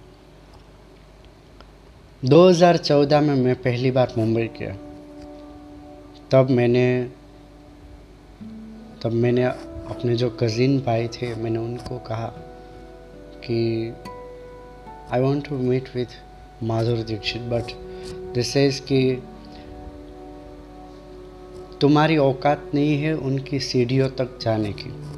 2014 2.25 3.21
में 3.21 3.35
मैं 3.35 3.55
पहली 3.55 3.91
बार 3.91 4.15
मुंबई 4.19 4.51
गया। 4.59 4.77
तब 6.31 6.51
मैंने 6.51 7.11
तब 9.03 9.13
मैंने 9.13 9.45
अपने 9.45 10.17
जो 10.17 10.31
कज़िन 10.31 10.79
भाई 10.81 11.09
थे, 11.09 11.35
मैंने 11.35 11.59
उनको 11.59 11.99
कहा 11.99 12.27
कि 13.45 13.95
I 15.13 15.21
want 15.21 15.49
to 15.49 15.59
meet 15.59 15.89
with 15.95 16.17
Madhuri 16.63 16.99
Dixit 16.99 17.43
but 17.43 17.73
this 18.35 18.57
is 18.57 18.81
कि 18.81 19.23
तुम्हारी 21.81 22.17
औकात 22.17 22.71
नहीं 22.75 22.97
है 23.03 23.15
उनकी 23.15 23.61
सीढ़ियों 23.61 24.09
तक 24.09 24.39
जाने 24.43 24.73
की। 24.73 25.16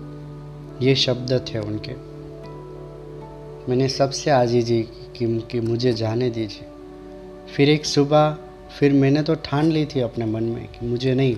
ये 0.83 0.95
शब्द 0.95 1.33
थे 1.49 1.59
उनके। 1.59 1.93
मैंने 3.71 3.89
सबसे 3.89 4.31
आजीजी 4.31 4.83
की, 4.83 5.41
कि 5.41 5.61
मुझे 5.61 5.93
जाने 5.93 6.31
दीजिए। 6.31 6.69
फिर 7.57 7.71
एक 7.71 7.85
सुबह, 7.85 8.37
फिर 8.79 8.93
मैंने 8.93 9.23
तो 9.23 9.35
ठान 9.35 9.65
ली 9.65 9.85
थी 9.87 10.01
अपने 10.01 10.27
मन 10.27 10.45
में 10.45 10.67
कि 10.67 10.87
मुझे 10.87 11.15
नहीं, 11.15 11.37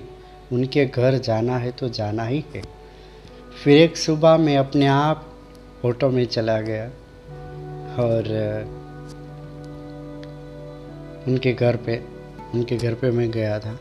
उनके 0.53 0.87
घर 0.87 1.19
जाना 1.19 1.59
है 1.59 1.71
तो 1.71 1.89
जाना 1.89 2.25
ही 2.25 2.45
है। 2.55 2.63
फिर 3.65 3.79
एक 3.79 3.97
सुबह 3.97 4.37
मैं 4.37 4.57
अपने 4.59 4.87
आप 4.87 5.27
ऑटो 5.85 6.11
में 6.11 6.25
चला 6.25 6.61
गया 6.61 6.87
और, 8.03 8.25
उनके 11.29 11.53
घर 11.53 11.77
पे, 11.77 12.03
उनके 12.55 12.77
घर 12.77 12.95
पे 12.95 13.11
मैं 13.11 13.31
गया 13.31 13.59
था। 13.59 13.79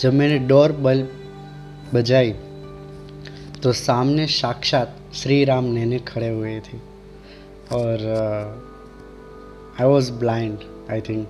जब 0.00 0.14
मैंने 0.14 0.38
डोर 0.38 0.72
बल्ब 0.72 1.08
बजाई 1.94 2.34
तो 3.62 3.72
सामने 3.72 4.26
साक्षात 4.26 4.96
श्री 5.14 5.44
राम 5.44 5.64
नैने 5.64 5.98
खड़े 5.98 6.28
हुए 6.28 6.58
थे। 6.60 6.78
और 7.72 8.04
I 9.80 9.86
was 9.86 10.10
blind 10.12 10.58
I 10.90 11.00
think 11.00 11.28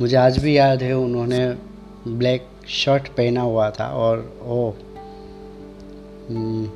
मुझे 0.00 0.16
आज 0.16 0.38
भी 0.38 0.56
याद 0.56 0.82
है 0.82 0.92
उन्होंने 0.96 1.48
ब्लैक 2.08 2.48
शर्ट 2.68 3.08
पहना 3.08 3.40
हुआ 3.40 3.70
था 3.70 3.86
और 3.94 4.18
ओ 4.42 4.70
हम्म, 6.28 6.66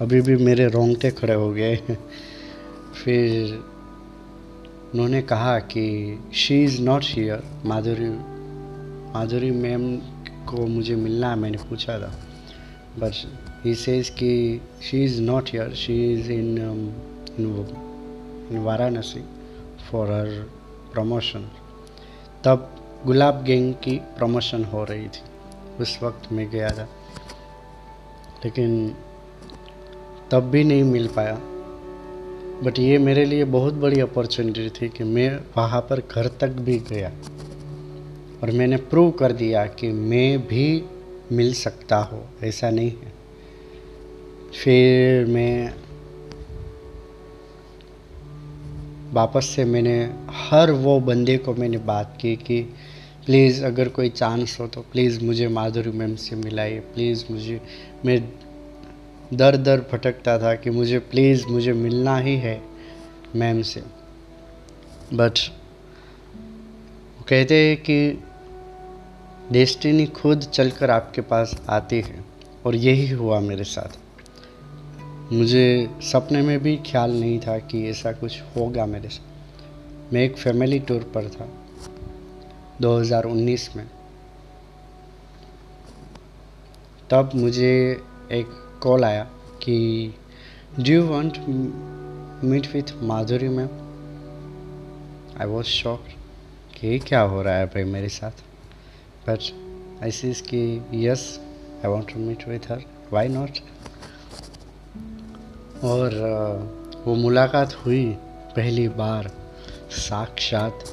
अभी 0.00 0.20
भी 0.20 0.36
मेरे 0.36 0.68
रोंगटे 0.68 1.10
खड़े 1.10 1.34
हो 1.34 1.50
गए 1.52 1.76
फिर 3.04 3.54
उन्होंने 4.94 5.22
कहा 5.22 5.58
कि 5.58 5.84
she 6.34 6.62
is 6.64 6.80
not 6.82 7.04
here 7.04 7.42
Madhuri 7.64 8.10
Madhuri 9.14 9.50
ma'am 9.50 9.96
को 10.48 10.66
मुझे 10.66 10.96
मिलना 10.96 11.30
है 11.30 11.36
मैंने 11.38 11.58
पूछा 11.68 11.98
था। 11.98 12.12
बट 12.98 13.12
ही 13.64 13.74
सेज 13.74 14.08
कि 14.08 14.60
she 14.82 15.04
is 15.04 15.22
not 15.22 15.48
here 15.48 15.74
she 15.74 16.12
is 16.12 16.32
in 16.32 16.58
in 18.50 18.58
Varanasi 18.58 19.24
for 19.90 20.06
her 20.06 20.50
promotion 20.92 21.50
तब 22.44 22.76
गुलाब 23.06 23.44
गैंग 23.44 23.74
की 23.74 23.96
प्रमोशन 23.96 24.64
हो 24.64 24.84
रही 24.84 25.08
थी। 25.08 25.20
उस 25.80 25.98
वक्त 26.02 26.32
मैं 26.32 26.50
गया 26.50 26.68
था। 26.68 26.88
लेकिन 28.44 28.94
तब 30.30 30.40
भी 30.40 30.64
नहीं 30.64 30.82
मिल 30.82 31.08
पाया। 31.08 31.34
बट 32.62 32.78
ये 32.78 32.98
मेरे 32.98 33.24
लिए 33.24 33.44
बहुत 33.44 33.74
बड़ी 33.74 34.00
अपॉर्चुनिटी 34.00 34.70
थी 34.70 34.88
कि 34.88 35.04
मैं 35.04 35.40
वहाँ 35.56 35.80
पर 35.80 36.00
घर 36.00 36.26
तक 36.26 36.48
भी 36.48 36.78
गया। 36.78 37.08
और 38.42 38.50
मैंने 38.50 38.76
प्रूव 38.76 39.10
कर 39.10 39.32
दिया 39.32 39.66
कि 39.66 39.88
मैं 39.92 40.46
भी 40.46 40.84
मिल 41.32 41.54
सकता 41.54 41.96
हूँ। 41.96 42.28
ऐसा 42.42 42.70
नहीं 42.70 42.90
है। 42.90 43.19
फिर 44.54 45.26
मैं 45.26 45.74
वापस 49.12 49.46
से 49.46 49.64
मैंने 49.64 50.14
हर 50.30 50.70
वो 50.70 51.00
बंदे 51.00 51.36
को 51.38 51.54
मैंने 51.54 51.78
बात 51.78 52.18
की 52.20 52.36
कि 52.36 52.62
प्लीज़ 53.26 53.64
अगर 53.64 53.88
कोई 53.88 54.08
चांस 54.08 54.56
हो 54.60 54.66
तो 54.66 54.80
प्लीज़ 54.80 55.24
मुझे 55.24 55.48
माधुरी 55.48 55.90
मैम 55.90 56.16
से 56.16 56.36
मिलाइए। 56.36 56.80
प्लीज़ 56.80 57.24
मुझे, 57.30 57.60
मैं 58.04 58.32
दर 59.34 59.56
दर 59.56 59.80
भटकता 59.92 60.38
था 60.38 60.54
कि 60.54 60.70
मुझे 60.70 60.98
प्लीज़ 60.98 61.46
मुझे 61.46 61.72
मिलना 61.72 62.18
ही 62.18 62.36
है 62.36 62.62
मैम 63.36 63.62
से। 63.62 63.82
बट 65.14 65.38
कहते 67.28 67.68
हैं 67.68 67.76
कि 67.76 68.24
डेस्टिनी 69.52 70.06
खुद 70.06 70.40
चलकर 70.40 70.90
आपके 70.90 71.20
पास 71.20 71.62
आती 71.68 71.96
है 71.96 72.24
और 72.66 72.74
यही 72.74 73.10
हुआ 73.10 73.40
मेरे 73.40 73.64
साथ। 73.64 73.99
मुझे 75.32 75.90
सपने 76.02 76.42
में 76.42 76.58
भी 76.60 76.76
ख्याल 76.76 77.20
नहीं 77.20 77.38
था 77.40 77.58
कि 77.58 77.88
ऐसा 77.88 78.12
कुछ 78.12 78.40
होगा 78.56 78.86
मेरे 78.86 79.08
साथ। 79.08 80.12
मैं 80.12 80.22
एक 80.22 80.36
फैमिली 80.36 80.78
टूर 80.78 81.02
पर 81.14 81.28
था 81.28 81.48
2019 82.80 83.76
में। 83.76 83.86
तब 87.10 87.30
मुझे 87.34 88.02
एक 88.32 88.46
कॉल 88.82 89.04
आया 89.04 89.24
कि 89.62 90.14
do 90.80 90.92
you 90.92 91.02
want 91.02 91.38
meet 92.44 92.74
with 92.74 92.94
Madhuri 93.02 93.48
ma'am 93.48 93.68
I 95.40 95.46
was 95.46 95.66
shock 95.66 96.04
कि 96.80 96.98
क्या 96.98 97.20
हो 97.20 97.42
रहा 97.42 97.54
है 97.54 97.66
भाई 97.66 97.84
मेरे 97.84 98.08
साथ। 98.08 98.30
बट 99.28 99.38
आई 100.02 100.10
सीज 100.10 100.40
कि 100.40 100.84
yes 100.94 101.40
I 101.84 101.90
want 101.90 102.12
to 102.12 102.20
meet 102.20 102.48
with 102.48 102.70
her 102.70 102.82
why 103.12 103.28
not 103.28 103.50
और 105.84 106.14
वो 107.06 107.14
मुलाकात 107.14 107.74
हुई 107.74 108.04
पहली 108.56 108.88
बार, 108.88 109.30
साक्षात 109.90 110.84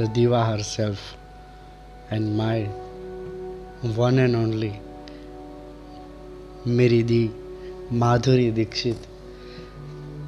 diva 0.00 0.44
herself 0.62 2.12
and 2.12 2.36
my 2.36 2.62
one 3.94 4.18
and 4.18 4.36
only 4.36 4.72
मेरी 6.66 7.02
दी 7.02 7.30
माधुरी 7.92 8.50
दीक्षित। 8.50 9.06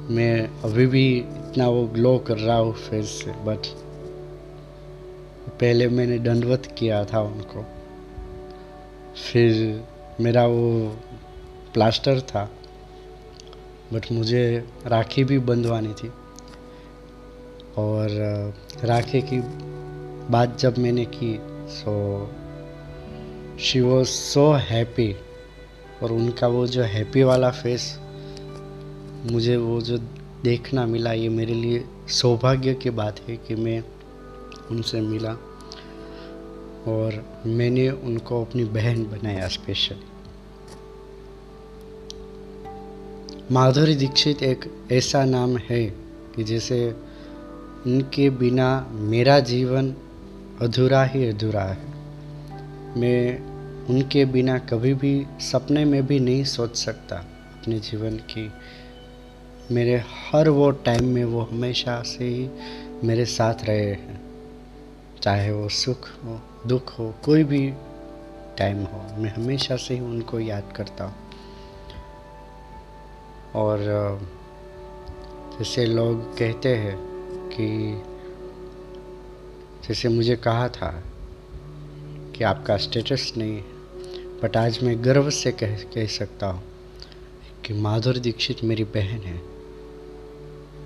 मैं 0.09 0.61
अभी 0.63 0.85
भी 0.85 1.05
इतना 1.17 1.67
वो 1.69 1.85
ग्लो 1.87 2.17
कर 2.17 2.37
रहा 2.37 2.57
हूँ 2.57 2.73
फेस 2.73 3.09
से 3.09 3.31
बट 3.31 3.67
पहले 5.59 5.87
मैंने 5.87 6.19
दंडवत 6.19 6.65
किया 6.77 7.05
था 7.05 7.21
उनको। 7.21 7.65
फिर 9.15 9.83
मेरा 10.21 10.45
वो 10.45 10.97
प्लास्टर 11.73 12.21
था। 12.21 12.49
बट 13.93 14.11
मुझे 14.11 14.65
राखी 14.85 15.23
भी 15.23 15.39
बंधवानी 15.39 15.93
थी। 15.93 16.11
और 17.77 18.07
राखी 18.83 19.21
की 19.21 19.39
बात 20.31 20.57
जब 20.59 20.77
मैंने 20.77 21.05
की 21.05 21.39
so 21.69 21.95
she 23.59 23.81
was 23.81 24.07
so 24.07 24.51
happy 24.51 25.15
और 26.03 26.11
उनका 26.11 26.47
वो 26.47 26.65
जो 26.67 26.83
हैप्पी 26.83 27.23
वाला 27.23 27.51
फेस 27.51 27.99
मुझे 29.31 29.57
वो 29.57 29.81
जो 29.81 29.97
देखना 30.43 30.85
मिला, 30.85 31.11
ये 31.11 31.29
मेरे 31.29 31.53
लिए 31.53 31.83
सौभाग्य 32.09 32.73
की 32.73 32.89
बात 32.89 33.19
है 33.27 33.37
कि 33.37 33.55
मैं 33.55 33.83
उनसे 34.71 35.01
मिला। 35.01 35.31
और 36.87 37.23
मैंने 37.45 37.89
उनको 37.89 38.43
अपनी 38.45 38.63
बहन 38.63 39.03
बनाया 39.03 39.47
स्पेशल 39.47 39.95
माधुरी 43.51 43.95
दीक्षित 43.95 44.43
एक 44.43 44.89
ऐसा 44.91 45.25
नाम 45.25 45.57
है 45.57 45.85
कि 46.35 46.43
जैसे 46.43 46.91
उनके 47.85 48.29
बिना 48.29 48.87
मेरा 48.91 49.39
जीवन 49.39 49.95
अधूरा 50.61 51.03
ही 51.03 51.29
अधूरा 51.29 51.63
है। 51.63 51.77
मैं 52.97 53.39
उनके 53.87 54.25
बिना 54.25 54.57
कभी 54.57 54.93
भी 54.93 55.25
सपने 55.39 55.85
में 55.85 56.07
भी 56.07 56.19
नहीं 56.19 56.43
सोच 56.43 56.75
सकता 56.75 57.15
अपने 57.15 57.79
जीवन 57.79 58.17
की। 58.17 58.51
मेरे 59.71 59.95
हर 59.95 60.49
वो 60.49 60.71
टाइम 60.71 61.05
में 61.05 61.25
वो 61.25 61.41
हमेशा 61.41 62.01
से 62.01 62.25
ही 62.25 62.49
मेरे 63.03 63.25
साथ 63.25 63.53
रहे 63.63 63.85
हैं। 63.85 64.21
चाहे 65.21 65.51
वो 65.51 65.69
सुख 65.69 66.09
हो, 66.25 66.41
दुख 66.67 66.99
हो, 66.99 67.15
कोई 67.23 67.43
भी 67.43 67.73
टाइम 68.57 68.77
हो, 68.77 69.21
मैं 69.21 69.33
हमेशा 69.33 69.75
से 69.75 69.93
ही 69.93 69.99
उनको 69.99 70.39
याद 70.39 70.73
करता 70.75 71.03
हूँ। 71.03 71.24
और 73.55 73.79
जैसे 75.59 75.85
लोग 75.85 76.37
कहते 76.37 76.75
हैं 76.75 76.97
कि, 77.49 77.67
जैसे 79.87 80.09
मुझे 80.09 80.35
कहा 80.35 80.67
था 80.69 81.03
कि 82.35 82.43
आपका 82.43 82.77
स्टेटस 82.77 83.33
नहीं 83.37 83.55
है 83.55 83.73
बट 84.41 84.57
आज 84.57 84.83
मैं 84.83 85.05
गर्व 85.05 85.29
से 85.29 85.51
कह 85.51 85.77
कह 85.77 86.05
सकता 86.05 86.47
हूँ 86.47 86.63
कि 87.65 87.73
माधुर 87.73 88.17
दीक्षित 88.17 88.63
मेरी 88.63 88.83
बहन 88.83 89.21
है 89.23 89.37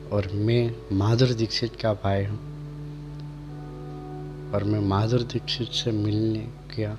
और 0.09 0.27
मैं 0.33 0.75
माधुर 0.97 1.33
दीक्षित 1.33 1.75
का 1.81 1.93
भाई 1.93 2.25
हूँ 2.25 2.39
और 4.53 4.63
मैं 4.63 4.79
माधुर 4.79 5.21
दीक्षित 5.21 5.67
से 5.67 5.91
मिलने 5.91 6.47
का 6.79 6.97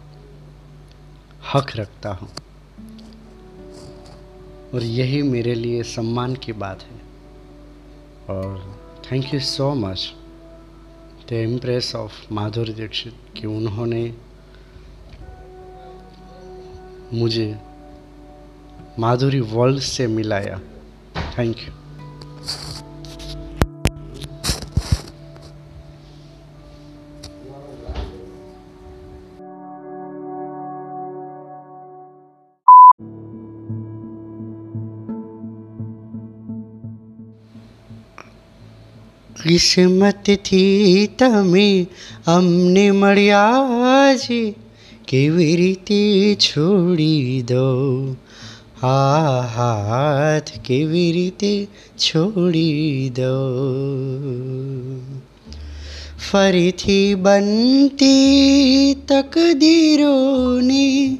हक 1.52 1.76
रखता 1.76 2.10
हूँ। 2.10 2.28
और 4.74 4.82
यही 4.82 5.22
मेरे 5.22 5.54
लिए 5.54 5.82
सम्मान 5.82 6.34
की 6.34 6.52
बात 6.52 6.82
है। 6.82 7.00
और 8.36 8.80
thank 9.12 9.34
you 9.34 9.40
so 9.40 9.74
much 9.74 10.14
the 11.30 11.32
empress 11.32 11.94
of 11.94 12.32
Madhuri 12.32 12.72
Dixit 12.72 13.14
कि 13.36 13.46
उन्होंने 13.46 14.14
मुझे 17.14 17.56
माधुरी 18.98 19.40
वर्ल्ड 19.40 19.80
से 19.80 20.06
मिलाया। 20.06 20.60
थैंक 21.38 21.58
यू 21.58 21.79
કિસ્મત 39.43 40.43
થી 40.43 41.09
તમે 41.17 41.87
અમને 42.27 42.91
મળ્યા 42.91 44.17
છે 44.17 44.55
કેવી 45.07 45.55
રીતે 45.55 46.35
છોડી 46.35 47.41
દો 47.41 48.15
આ 48.83 49.41
હાથ 49.55 50.63
કેવી 50.63 51.11
રીતે 51.11 51.67
છોડી 51.97 53.09
દો 53.09 53.35
ફરીથી 56.25 57.15
બનતી 57.15 58.95
તકદીરોને 59.07 61.17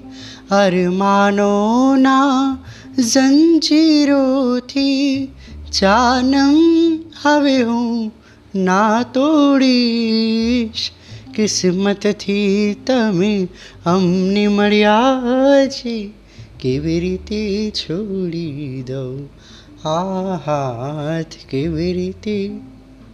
અરમાનોના 0.51 2.58
જંજીરોથી 3.05 5.29
જાનમ 5.71 6.55
હવે 7.22 7.62
હું 7.62 8.12
ના 8.54 9.02
તોડીશ. 9.02 10.90
કિસ્મતથી 11.35 12.76
તમે 12.87 13.48
અમને 13.85 14.48
મળ્યા 14.48 15.22
છે. 15.68 16.11
કેવી 16.61 17.00
રીતે 17.00 17.70
છોડી 17.70 18.85
દઉં? 18.87 19.28
આ 19.88 20.37
હાથ 20.37 21.50
કેવી 21.50 21.92
રીતે 21.92 22.50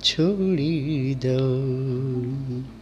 છોડી 0.00 1.16
દઉં? 1.22 2.75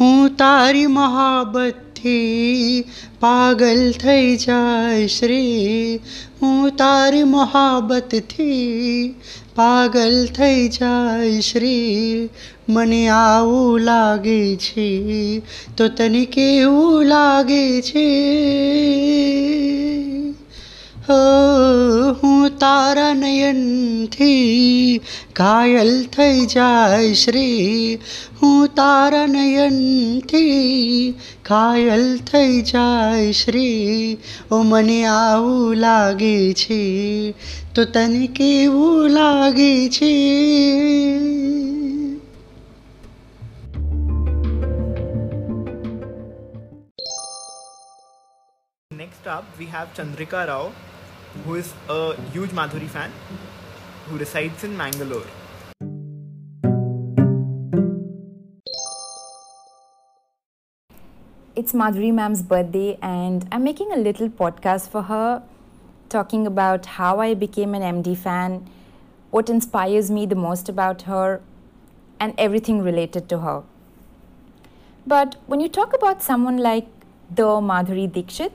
હું 0.00 0.36
તારી 0.36 0.86
મહાબતથી 0.86 2.84
પાગલ 3.20 3.92
થઈ 3.92 4.36
જાય 4.36 5.06
શ્રી. 5.06 6.00
હું 6.42 6.76
તારી 6.76 7.24
મહાબતથી 7.24 9.14
પાગલ 9.54 10.26
થઈ 10.26 10.68
જાય 10.68 11.40
શ્રી. 11.40 12.28
મને 12.68 13.08
આવું 13.08 13.80
લાગે 13.80 14.56
છે, 14.56 15.40
તો 15.76 15.88
તને 15.88 16.24
કેવું 16.24 17.04
લાગે 17.04 17.82
છે? 17.82 18.10
હો 21.10 22.48
તારા 22.48 23.14
નયનથી 23.14 25.00
ઘાયલ 25.32 26.06
થઈ 26.06 26.46
જાય 26.46 27.12
શ્રી. 27.12 27.98
હું 28.42 28.68
તારા 28.74 29.26
નયનથી 29.26 31.14
ઘાયલ 31.44 32.16
થઈ 32.16 32.62
જાય 32.62 33.32
શ્રી. 33.32 34.18
ઓ 34.50 34.62
મને 34.62 35.04
આવું 35.04 35.76
લાગે 35.76 36.52
છે 36.52 37.32
તો 37.74 37.84
તને 37.84 38.26
કેવું 38.26 39.10
લાગે 39.10 39.88
છે? 39.88 40.14
Next 48.90 49.26
up, 49.26 49.44
we 49.58 49.66
have 49.66 49.88
Chandrika 49.98 50.46
Rao, 50.48 50.72
who 51.44 51.54
is 51.54 51.72
a 51.88 52.14
huge 52.32 52.50
Madhuri 52.50 52.88
fan, 52.88 53.10
who 54.08 54.18
resides 54.18 54.64
in 54.64 54.76
Mangalore. 54.76 55.26
It's 61.54 61.72
Madhuri 61.72 62.12
ma'am's 62.12 62.42
birthday, 62.42 62.98
and 63.02 63.46
I'm 63.52 63.64
making 63.64 63.92
a 63.92 63.96
little 63.96 64.28
podcast 64.28 64.88
for 64.88 65.02
her, 65.02 65.42
talking 66.08 66.46
about 66.46 66.86
how 66.86 67.20
I 67.20 67.34
became 67.34 67.74
an 67.74 67.82
MD 67.82 68.16
fan, 68.16 68.68
what 69.30 69.50
inspires 69.50 70.10
me 70.10 70.26
the 70.26 70.34
most 70.34 70.68
about 70.68 71.02
her, 71.02 71.40
and 72.18 72.34
everything 72.38 72.82
related 72.82 73.28
to 73.28 73.40
her. 73.40 73.62
But 75.06 75.36
when 75.46 75.60
you 75.60 75.68
talk 75.68 75.94
about 75.94 76.22
someone 76.22 76.56
like 76.56 76.86
the 77.34 77.44
Madhuri 77.44 78.10
Dixit, 78.10 78.52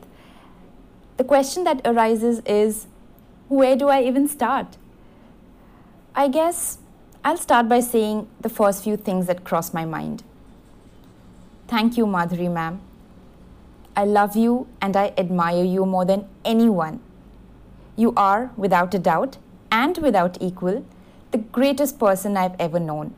the 1.18 1.24
question 1.24 1.64
that 1.64 1.82
arises 1.86 2.42
is 2.46 2.88
where 3.48 3.76
do 3.76 3.88
I 3.88 4.02
even 4.04 4.28
start? 4.28 4.78
I 6.14 6.28
guess 6.28 6.80
I'll 7.24 7.38
start 7.38 7.70
by 7.70 7.80
saying 7.80 8.28
the 8.42 8.50
first 8.50 8.84
few 8.84 8.98
things 8.98 9.28
that 9.28 9.44
cross 9.44 9.74
my 9.74 9.86
mind. 9.86 10.24
Thank 11.68 11.98
you, 11.98 12.06
Madhuri 12.06 12.52
ma'am. 12.52 12.82
I 13.96 14.06
love 14.06 14.36
you 14.36 14.68
and 14.82 14.96
I 14.98 15.14
admire 15.18 15.64
you 15.64 15.86
more 15.86 16.06
than 16.06 16.28
anyone. 16.44 17.00
You 17.96 18.14
are, 18.18 18.52
without 18.58 18.94
a 18.94 19.00
doubt 19.00 19.38
and 19.72 19.98
without 20.00 20.38
equal, 20.42 20.86
the 21.32 21.38
greatest 21.38 21.98
person 21.98 22.36
I've 22.36 22.60
ever 22.60 22.80
known. 22.80 23.14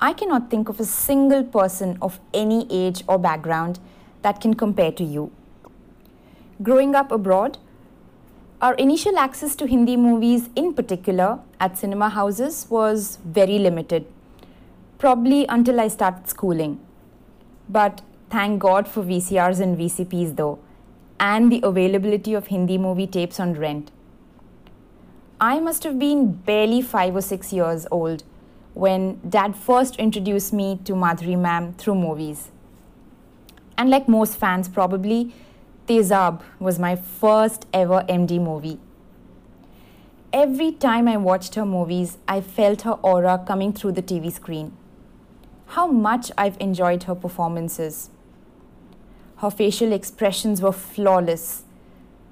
I 0.00 0.12
cannot 0.12 0.50
think 0.50 0.68
of 0.68 0.80
a 0.80 0.84
single 0.84 1.44
person 1.44 1.98
of 2.02 2.18
any 2.34 2.66
age 2.68 3.04
or 3.08 3.18
background 3.18 3.78
that 4.22 4.40
can 4.40 4.54
compare 4.54 4.92
to 4.92 5.04
you. 5.04 5.30
Growing 6.64 6.94
up 6.94 7.12
abroad, 7.12 7.58
our 8.62 8.72
initial 8.76 9.18
access 9.18 9.54
to 9.56 9.66
Hindi 9.66 9.98
movies, 9.98 10.48
in 10.56 10.72
particular 10.72 11.40
at 11.60 11.76
cinema 11.76 12.08
houses, 12.08 12.66
was 12.70 13.18
very 13.22 13.58
limited, 13.58 14.06
probably 14.96 15.44
until 15.46 15.78
I 15.78 15.88
started 15.88 16.26
schooling. 16.26 16.80
But 17.68 18.00
thank 18.30 18.62
God 18.62 18.88
for 18.88 19.02
VCRs 19.02 19.60
and 19.60 19.76
VCPs, 19.76 20.36
though, 20.36 20.58
and 21.20 21.52
the 21.52 21.60
availability 21.62 22.32
of 22.32 22.46
Hindi 22.46 22.78
movie 22.78 23.06
tapes 23.06 23.38
on 23.38 23.52
rent. 23.52 23.90
I 25.38 25.60
must 25.60 25.84
have 25.84 25.98
been 25.98 26.32
barely 26.32 26.80
five 26.80 27.14
or 27.14 27.20
six 27.20 27.52
years 27.52 27.86
old 27.90 28.24
when 28.72 29.20
dad 29.28 29.54
first 29.54 29.96
introduced 29.96 30.54
me 30.54 30.80
to 30.84 30.94
Madhuri 30.94 31.38
ma'am 31.38 31.74
through 31.74 31.96
movies. 31.96 32.50
And 33.76 33.90
like 33.90 34.08
most 34.08 34.38
fans, 34.38 34.66
probably, 34.68 35.34
Tezab 35.86 36.40
was 36.58 36.78
my 36.78 36.96
first 36.96 37.66
ever 37.74 38.04
MD 38.08 38.40
movie. 38.40 38.78
Every 40.32 40.72
time 40.72 41.06
I 41.06 41.18
watched 41.18 41.56
her 41.56 41.66
movies, 41.66 42.16
I 42.26 42.40
felt 42.40 42.82
her 42.82 42.92
aura 43.02 43.44
coming 43.46 43.72
through 43.74 43.92
the 43.92 44.02
TV 44.02 44.32
screen. 44.32 44.74
How 45.66 45.86
much 45.86 46.32
I've 46.38 46.56
enjoyed 46.58 47.02
her 47.02 47.14
performances. 47.14 48.08
Her 49.36 49.50
facial 49.50 49.92
expressions 49.92 50.62
were 50.62 50.72
flawless. 50.72 51.64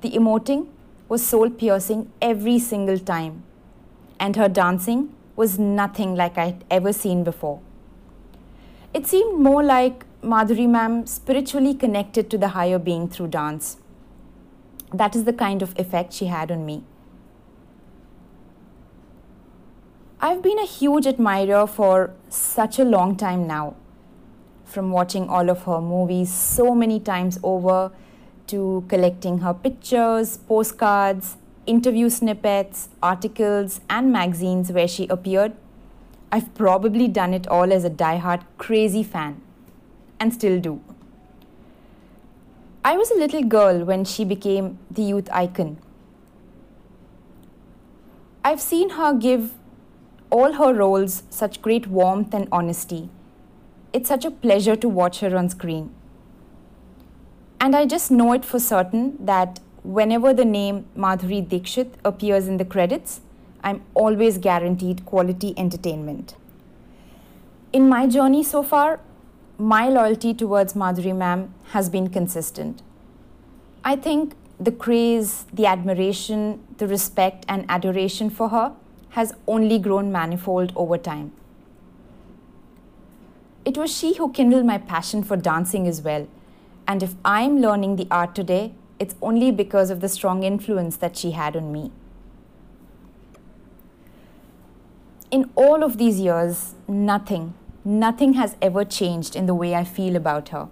The 0.00 0.12
emoting 0.12 0.68
was 1.08 1.24
soul 1.24 1.50
piercing 1.50 2.10
every 2.22 2.58
single 2.58 2.98
time. 2.98 3.42
And 4.18 4.34
her 4.36 4.48
dancing 4.48 5.12
was 5.36 5.58
nothing 5.58 6.14
like 6.14 6.38
I'd 6.38 6.64
ever 6.70 6.92
seen 6.92 7.22
before. 7.22 7.60
It 8.94 9.06
seemed 9.06 9.40
more 9.40 9.62
like 9.62 10.06
Madhuri 10.22 10.68
ma'am 10.68 11.04
spiritually 11.04 11.74
connected 11.74 12.30
to 12.30 12.38
the 12.38 12.48
higher 12.48 12.78
being 12.78 13.08
through 13.08 13.26
dance. 13.26 13.78
That 14.94 15.16
is 15.16 15.24
the 15.24 15.32
kind 15.32 15.62
of 15.62 15.76
effect 15.76 16.12
she 16.12 16.26
had 16.26 16.52
on 16.52 16.64
me. 16.64 16.84
I've 20.20 20.40
been 20.40 20.60
a 20.60 20.64
huge 20.64 21.08
admirer 21.08 21.66
for 21.66 22.14
such 22.28 22.78
a 22.78 22.84
long 22.84 23.16
time 23.16 23.48
now. 23.48 23.74
From 24.64 24.92
watching 24.92 25.28
all 25.28 25.50
of 25.50 25.64
her 25.64 25.80
movies 25.80 26.32
so 26.32 26.72
many 26.72 27.00
times 27.00 27.40
over 27.42 27.90
to 28.46 28.84
collecting 28.86 29.38
her 29.38 29.52
pictures, 29.52 30.36
postcards, 30.36 31.36
interview 31.66 32.08
snippets, 32.08 32.90
articles, 33.02 33.80
and 33.90 34.12
magazines 34.12 34.70
where 34.70 34.86
she 34.86 35.08
appeared, 35.08 35.52
I've 36.30 36.54
probably 36.54 37.08
done 37.08 37.34
it 37.34 37.48
all 37.48 37.72
as 37.72 37.82
a 37.82 37.90
die-hard 37.90 38.44
crazy 38.56 39.02
fan 39.02 39.42
and 40.22 40.32
still 40.32 40.60
do. 40.60 40.80
I 42.84 42.96
was 42.96 43.10
a 43.10 43.18
little 43.22 43.42
girl 43.54 43.84
when 43.84 44.04
she 44.04 44.24
became 44.24 44.78
the 44.90 45.02
youth 45.02 45.28
icon. 45.32 45.78
I've 48.44 48.60
seen 48.60 48.90
her 48.90 49.12
give 49.14 49.50
all 50.30 50.54
her 50.60 50.72
roles 50.74 51.24
such 51.30 51.60
great 51.60 51.88
warmth 51.88 52.34
and 52.34 52.48
honesty. 52.52 53.02
It's 53.92 54.08
such 54.08 54.24
a 54.24 54.30
pleasure 54.30 54.76
to 54.84 54.88
watch 54.88 55.20
her 55.20 55.36
on 55.36 55.48
screen. 55.48 55.92
And 57.60 57.76
I 57.76 57.84
just 57.86 58.10
know 58.10 58.32
it 58.32 58.44
for 58.44 58.58
certain 58.60 59.04
that 59.26 59.60
whenever 59.82 60.32
the 60.32 60.44
name 60.44 60.84
Madhuri 60.96 61.46
Dixit 61.48 61.94
appears 62.04 62.48
in 62.48 62.56
the 62.56 62.64
credits, 62.64 63.20
I'm 63.62 63.82
always 63.94 64.38
guaranteed 64.38 65.04
quality 65.04 65.54
entertainment. 65.56 66.34
In 67.72 67.88
my 67.88 68.06
journey 68.06 68.42
so 68.42 68.62
far, 68.62 69.00
my 69.58 69.88
loyalty 69.88 70.34
towards 70.34 70.74
Madhuri 70.74 71.16
ma'am 71.16 71.54
has 71.72 71.88
been 71.88 72.08
consistent. 72.08 72.82
I 73.84 73.96
think 73.96 74.34
the 74.58 74.72
craze, 74.72 75.44
the 75.52 75.66
admiration, 75.66 76.64
the 76.78 76.86
respect, 76.86 77.44
and 77.48 77.64
adoration 77.68 78.30
for 78.30 78.48
her 78.50 78.74
has 79.10 79.34
only 79.46 79.78
grown 79.78 80.10
manifold 80.10 80.72
over 80.76 80.96
time. 80.96 81.32
It 83.64 83.76
was 83.76 83.96
she 83.96 84.14
who 84.14 84.32
kindled 84.32 84.64
my 84.66 84.78
passion 84.78 85.22
for 85.22 85.36
dancing 85.36 85.86
as 85.86 86.02
well. 86.02 86.26
And 86.88 87.02
if 87.02 87.14
I'm 87.24 87.60
learning 87.60 87.96
the 87.96 88.08
art 88.10 88.34
today, 88.34 88.72
it's 88.98 89.14
only 89.22 89.50
because 89.50 89.90
of 89.90 90.00
the 90.00 90.08
strong 90.08 90.42
influence 90.42 90.96
that 90.96 91.16
she 91.16 91.32
had 91.32 91.56
on 91.56 91.72
me. 91.72 91.92
in 95.32 95.50
all 95.56 95.82
of 95.82 95.96
these 95.96 96.20
years, 96.20 96.74
nothing, 96.86 97.54
nothing 97.84 98.34
has 98.34 98.56
ever 98.62 98.84
changed 98.84 99.34
in 99.34 99.46
the 99.46 99.54
way 99.54 99.74
I 99.74 99.84
feel 99.84 100.16
about 100.16 100.50
her. 100.50 100.68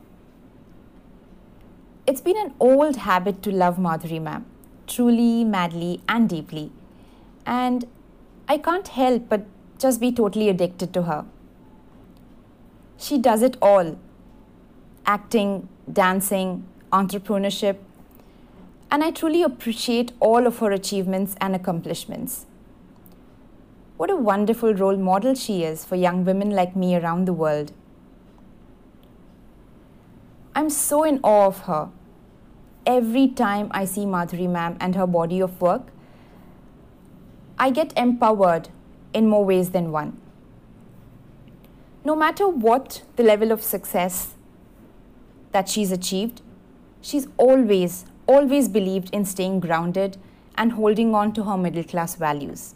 It's 2.06 2.20
been 2.20 2.36
an 2.36 2.54
old 2.58 2.96
habit 2.96 3.42
to 3.44 3.50
love 3.50 3.76
Madhuri 3.76 4.20
ma'am, 4.20 4.46
truly, 4.86 5.44
madly, 5.44 6.00
and 6.08 6.28
deeply. 6.28 6.72
And 7.46 7.86
I 8.48 8.58
can't 8.58 8.88
help 8.88 9.28
but 9.28 9.46
just 9.78 10.00
be 10.00 10.12
totally 10.12 10.48
addicted 10.48 10.92
to 10.94 11.02
her. 11.02 11.24
She 12.96 13.18
does 13.18 13.42
it 13.42 13.56
all 13.62 13.98
acting, 15.06 15.68
dancing, 15.92 16.66
entrepreneurship, 16.92 17.78
and 18.90 19.02
I 19.02 19.10
truly 19.10 19.42
appreciate 19.42 20.12
all 20.20 20.46
of 20.46 20.58
her 20.58 20.70
achievements 20.70 21.34
and 21.40 21.54
accomplishments. 21.54 22.46
What 24.00 24.08
a 24.08 24.16
wonderful 24.16 24.72
role 24.72 24.96
model 24.96 25.34
she 25.34 25.62
is 25.62 25.84
for 25.84 25.94
young 25.94 26.24
women 26.24 26.48
like 26.48 26.74
me 26.74 26.96
around 26.96 27.26
the 27.26 27.34
world. 27.34 27.72
I'm 30.54 30.70
so 30.70 31.04
in 31.04 31.20
awe 31.22 31.44
of 31.48 31.58
her. 31.64 31.90
Every 32.86 33.28
time 33.28 33.68
I 33.72 33.84
see 33.84 34.06
Madhuri 34.06 34.48
ma'am 34.48 34.78
and 34.80 34.94
her 34.94 35.06
body 35.06 35.38
of 35.40 35.60
work, 35.60 35.88
I 37.58 37.68
get 37.68 37.92
empowered 37.94 38.70
in 39.12 39.28
more 39.28 39.44
ways 39.44 39.72
than 39.72 39.92
one. 39.92 40.18
No 42.02 42.16
matter 42.16 42.48
what 42.48 43.02
the 43.16 43.22
level 43.22 43.52
of 43.52 43.62
success 43.62 44.32
that 45.52 45.68
she's 45.68 45.92
achieved, 45.92 46.40
she's 47.02 47.28
always, 47.36 48.06
always 48.26 48.66
believed 48.66 49.10
in 49.12 49.26
staying 49.26 49.60
grounded 49.60 50.16
and 50.56 50.72
holding 50.72 51.14
on 51.14 51.34
to 51.34 51.44
her 51.44 51.58
middle 51.58 51.84
class 51.84 52.14
values. 52.14 52.74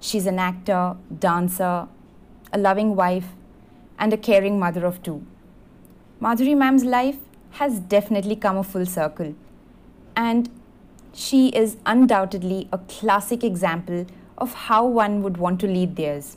She's 0.00 0.26
an 0.26 0.38
actor, 0.38 0.96
dancer, 1.18 1.88
a 2.52 2.58
loving 2.58 2.94
wife, 2.94 3.28
and 3.98 4.12
a 4.12 4.16
caring 4.16 4.58
mother 4.58 4.86
of 4.86 5.02
two. 5.02 5.26
Madhuri 6.20 6.56
ma'am's 6.56 6.84
life 6.84 7.18
has 7.50 7.80
definitely 7.80 8.36
come 8.36 8.56
a 8.56 8.62
full 8.62 8.86
circle, 8.86 9.34
and 10.14 10.48
she 11.12 11.48
is 11.48 11.76
undoubtedly 11.84 12.68
a 12.72 12.78
classic 12.78 13.42
example 13.42 14.06
of 14.36 14.54
how 14.54 14.86
one 14.86 15.22
would 15.22 15.36
want 15.36 15.58
to 15.60 15.66
lead 15.66 15.96
theirs. 15.96 16.36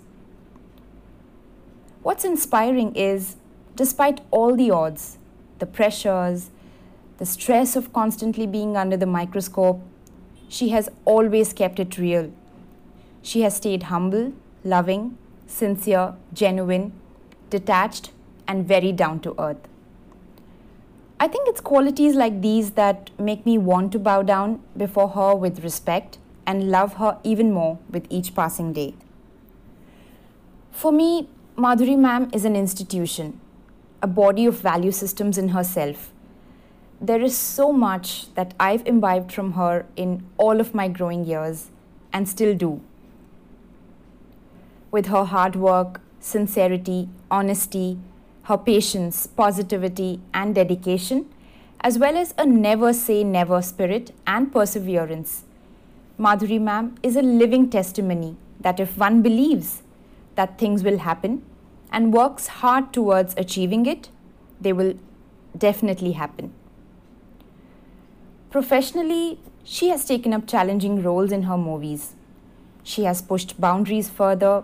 What's 2.01 2.25
inspiring 2.25 2.95
is, 2.95 3.35
despite 3.75 4.21
all 4.31 4.55
the 4.55 4.71
odds, 4.71 5.19
the 5.59 5.67
pressures, 5.67 6.49
the 7.19 7.27
stress 7.27 7.75
of 7.75 7.93
constantly 7.93 8.47
being 8.47 8.75
under 8.75 8.97
the 8.97 9.05
microscope, 9.05 9.79
she 10.49 10.69
has 10.69 10.89
always 11.05 11.53
kept 11.53 11.79
it 11.79 11.99
real. 11.99 12.33
She 13.21 13.41
has 13.41 13.55
stayed 13.55 13.83
humble, 13.83 14.33
loving, 14.63 15.17
sincere, 15.47 16.15
genuine, 16.33 16.93
detached, 17.49 18.11
and 18.47 18.67
very 18.67 18.91
down 18.91 19.19
to 19.21 19.35
earth. 19.39 19.67
I 21.19 21.27
think 21.27 21.47
it's 21.47 21.61
qualities 21.61 22.15
like 22.15 22.41
these 22.41 22.71
that 22.71 23.11
make 23.19 23.45
me 23.45 23.57
want 23.57 23.91
to 23.91 23.99
bow 23.99 24.23
down 24.23 24.63
before 24.75 25.09
her 25.09 25.35
with 25.35 25.63
respect 25.63 26.17
and 26.47 26.71
love 26.71 26.95
her 26.95 27.19
even 27.23 27.51
more 27.51 27.77
with 27.91 28.07
each 28.09 28.33
passing 28.33 28.73
day. 28.73 28.95
For 30.71 30.91
me, 30.91 31.29
Madhuri 31.55 31.95
ma'am 31.95 32.31
is 32.33 32.43
an 32.43 32.55
institution, 32.55 33.39
a 34.01 34.07
body 34.07 34.45
of 34.47 34.59
value 34.59 34.91
systems 34.91 35.37
in 35.37 35.49
herself. 35.49 36.11
There 36.99 37.21
is 37.21 37.37
so 37.37 37.71
much 37.71 38.33
that 38.33 38.55
I've 38.59 38.85
imbibed 38.87 39.31
from 39.31 39.53
her 39.53 39.85
in 39.95 40.23
all 40.37 40.59
of 40.59 40.73
my 40.73 40.87
growing 40.87 41.23
years 41.23 41.69
and 42.11 42.27
still 42.27 42.55
do. 42.55 42.81
With 44.91 45.07
her 45.07 45.23
hard 45.23 45.55
work, 45.55 46.01
sincerity, 46.19 47.09
honesty, 47.29 47.97
her 48.43 48.57
patience, 48.57 49.27
positivity, 49.27 50.19
and 50.33 50.53
dedication, 50.53 51.29
as 51.81 51.97
well 51.97 52.17
as 52.17 52.33
a 52.37 52.45
never 52.45 52.93
say 52.93 53.23
never 53.23 53.61
spirit 53.61 54.13
and 54.27 54.51
perseverance. 54.51 55.43
Madhuri 56.19 56.59
ma'am 56.59 56.95
is 57.01 57.15
a 57.15 57.21
living 57.21 57.69
testimony 57.69 58.35
that 58.59 58.79
if 58.79 58.97
one 58.97 59.21
believes 59.21 59.81
that 60.35 60.59
things 60.59 60.83
will 60.83 60.99
happen 60.99 61.41
and 61.91 62.13
works 62.13 62.47
hard 62.47 62.93
towards 62.93 63.33
achieving 63.37 63.85
it, 63.85 64.09
they 64.59 64.73
will 64.73 64.93
definitely 65.57 66.11
happen. 66.11 66.53
Professionally, 68.49 69.39
she 69.63 69.89
has 69.89 70.05
taken 70.05 70.33
up 70.33 70.45
challenging 70.45 71.01
roles 71.01 71.31
in 71.31 71.43
her 71.43 71.57
movies. 71.57 72.13
She 72.83 73.05
has 73.05 73.21
pushed 73.21 73.59
boundaries 73.59 74.09
further. 74.09 74.63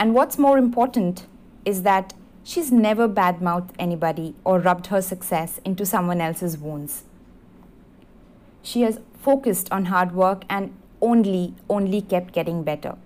And 0.00 0.14
what's 0.14 0.38
more 0.38 0.56
important 0.56 1.26
is 1.66 1.82
that 1.82 2.14
she's 2.42 2.72
never 2.72 3.06
badmouthed 3.06 3.72
anybody 3.78 4.34
or 4.44 4.58
rubbed 4.58 4.86
her 4.86 5.02
success 5.02 5.60
into 5.62 5.84
someone 5.84 6.22
else's 6.22 6.56
wounds. 6.56 7.04
She 8.62 8.80
has 8.80 8.98
focused 9.20 9.70
on 9.70 9.84
hard 9.84 10.12
work 10.12 10.44
and 10.48 10.74
only, 11.02 11.54
only 11.68 12.00
kept 12.00 12.32
getting 12.32 12.62
better. 12.62 12.96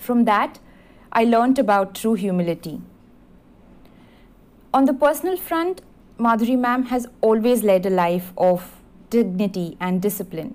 From 0.00 0.24
that, 0.24 0.60
I 1.12 1.24
learned 1.24 1.58
about 1.58 1.94
true 1.94 2.14
humility. 2.14 2.80
On 4.72 4.86
the 4.86 4.94
personal 4.94 5.36
front, 5.36 5.82
Madhuri 6.18 6.58
ma'am 6.58 6.84
has 6.84 7.06
always 7.20 7.62
led 7.62 7.84
a 7.84 7.90
life 7.90 8.32
of 8.38 8.80
dignity 9.10 9.76
and 9.78 10.00
discipline. 10.00 10.54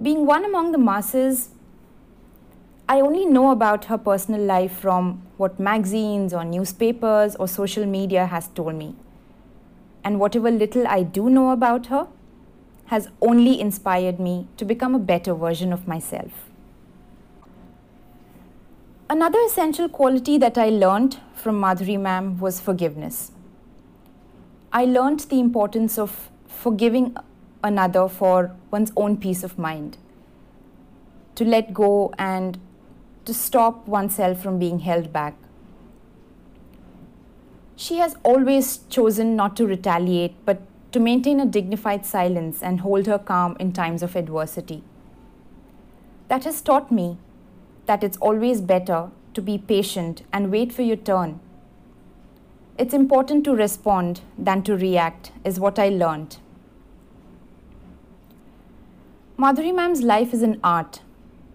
Being 0.00 0.26
one 0.26 0.44
among 0.44 0.72
the 0.72 0.78
masses, 0.78 1.50
I 2.92 3.00
only 3.00 3.24
know 3.24 3.52
about 3.52 3.86
her 3.86 3.96
personal 3.96 4.42
life 4.42 4.72
from 4.72 5.22
what 5.38 5.58
magazines 5.58 6.34
or 6.34 6.44
newspapers 6.44 7.34
or 7.36 7.48
social 7.48 7.86
media 7.86 8.26
has 8.26 8.48
told 8.48 8.74
me. 8.74 8.94
And 10.04 10.20
whatever 10.20 10.50
little 10.50 10.86
I 10.86 11.02
do 11.02 11.30
know 11.30 11.52
about 11.52 11.86
her 11.86 12.06
has 12.88 13.08
only 13.22 13.58
inspired 13.58 14.20
me 14.20 14.46
to 14.58 14.66
become 14.66 14.94
a 14.94 14.98
better 14.98 15.32
version 15.32 15.72
of 15.72 15.88
myself. 15.88 16.50
Another 19.08 19.38
essential 19.46 19.88
quality 19.88 20.36
that 20.36 20.58
I 20.58 20.68
learned 20.68 21.18
from 21.32 21.58
Madhuri 21.58 21.98
ma'am 21.98 22.38
was 22.40 22.60
forgiveness. 22.60 23.32
I 24.70 24.84
learned 24.84 25.20
the 25.20 25.40
importance 25.40 25.96
of 25.98 26.28
forgiving 26.46 27.16
another 27.64 28.06
for 28.06 28.54
one's 28.70 28.92
own 28.98 29.16
peace 29.16 29.42
of 29.42 29.58
mind, 29.58 29.96
to 31.36 31.46
let 31.46 31.72
go 31.72 32.12
and 32.18 32.58
to 33.24 33.34
stop 33.34 33.86
oneself 33.86 34.42
from 34.42 34.58
being 34.58 34.80
held 34.80 35.12
back. 35.12 35.34
She 37.76 37.98
has 37.98 38.16
always 38.22 38.78
chosen 38.88 39.34
not 39.36 39.56
to 39.56 39.66
retaliate 39.66 40.34
but 40.44 40.62
to 40.92 41.00
maintain 41.00 41.40
a 41.40 41.46
dignified 41.46 42.04
silence 42.04 42.62
and 42.62 42.80
hold 42.80 43.06
her 43.06 43.18
calm 43.18 43.56
in 43.58 43.72
times 43.72 44.02
of 44.02 44.14
adversity. 44.14 44.82
That 46.28 46.44
has 46.44 46.60
taught 46.60 46.92
me 46.92 47.18
that 47.86 48.04
it's 48.04 48.18
always 48.18 48.60
better 48.60 49.10
to 49.34 49.42
be 49.42 49.58
patient 49.58 50.22
and 50.32 50.50
wait 50.50 50.72
for 50.72 50.82
your 50.82 50.96
turn. 50.96 51.40
It's 52.78 52.94
important 52.94 53.44
to 53.44 53.54
respond 53.54 54.20
than 54.38 54.62
to 54.62 54.76
react, 54.76 55.32
is 55.44 55.60
what 55.60 55.78
I 55.78 55.88
learned. 55.88 56.38
Madhuri 59.38 59.74
ma'am's 59.74 60.02
life 60.02 60.32
is 60.32 60.42
an 60.42 60.60
art, 60.62 61.00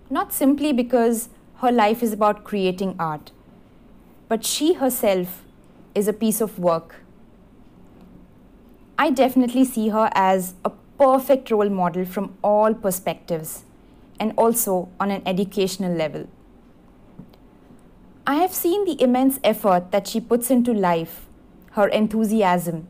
not 0.10 0.34
simply 0.34 0.74
because 0.74 1.30
her 1.60 1.72
life 1.72 2.04
is 2.04 2.14
about 2.14 2.44
creating 2.44 2.96
art, 3.00 3.32
but 4.30 4.46
she 4.46 4.74
herself 4.74 5.44
is 5.96 6.08
a 6.08 6.14
piece 6.14 6.40
of 6.40 6.60
work. 6.60 6.96
I 8.98 9.10
definitely 9.10 9.66
see 9.66 9.90
her 9.90 10.10
as 10.14 10.54
a 10.64 10.72
perfect 11.00 11.50
role 11.50 11.70
model 11.70 12.06
from 12.06 12.38
all 12.44 12.74
perspectives 12.74 13.64
and 14.20 14.34
also 14.38 14.90
on 15.00 15.12
an 15.12 15.24
educational 15.26 15.94
level. 15.94 16.28
I 18.26 18.36
have 18.36 18.54
seen 18.54 18.86
the 18.86 19.02
immense 19.02 19.40
effort 19.44 19.92
that 19.92 20.08
she 20.08 20.20
puts 20.20 20.52
into 20.52 20.74
life, 20.74 21.26
her 21.72 21.88
enthusiasm, 21.88 22.88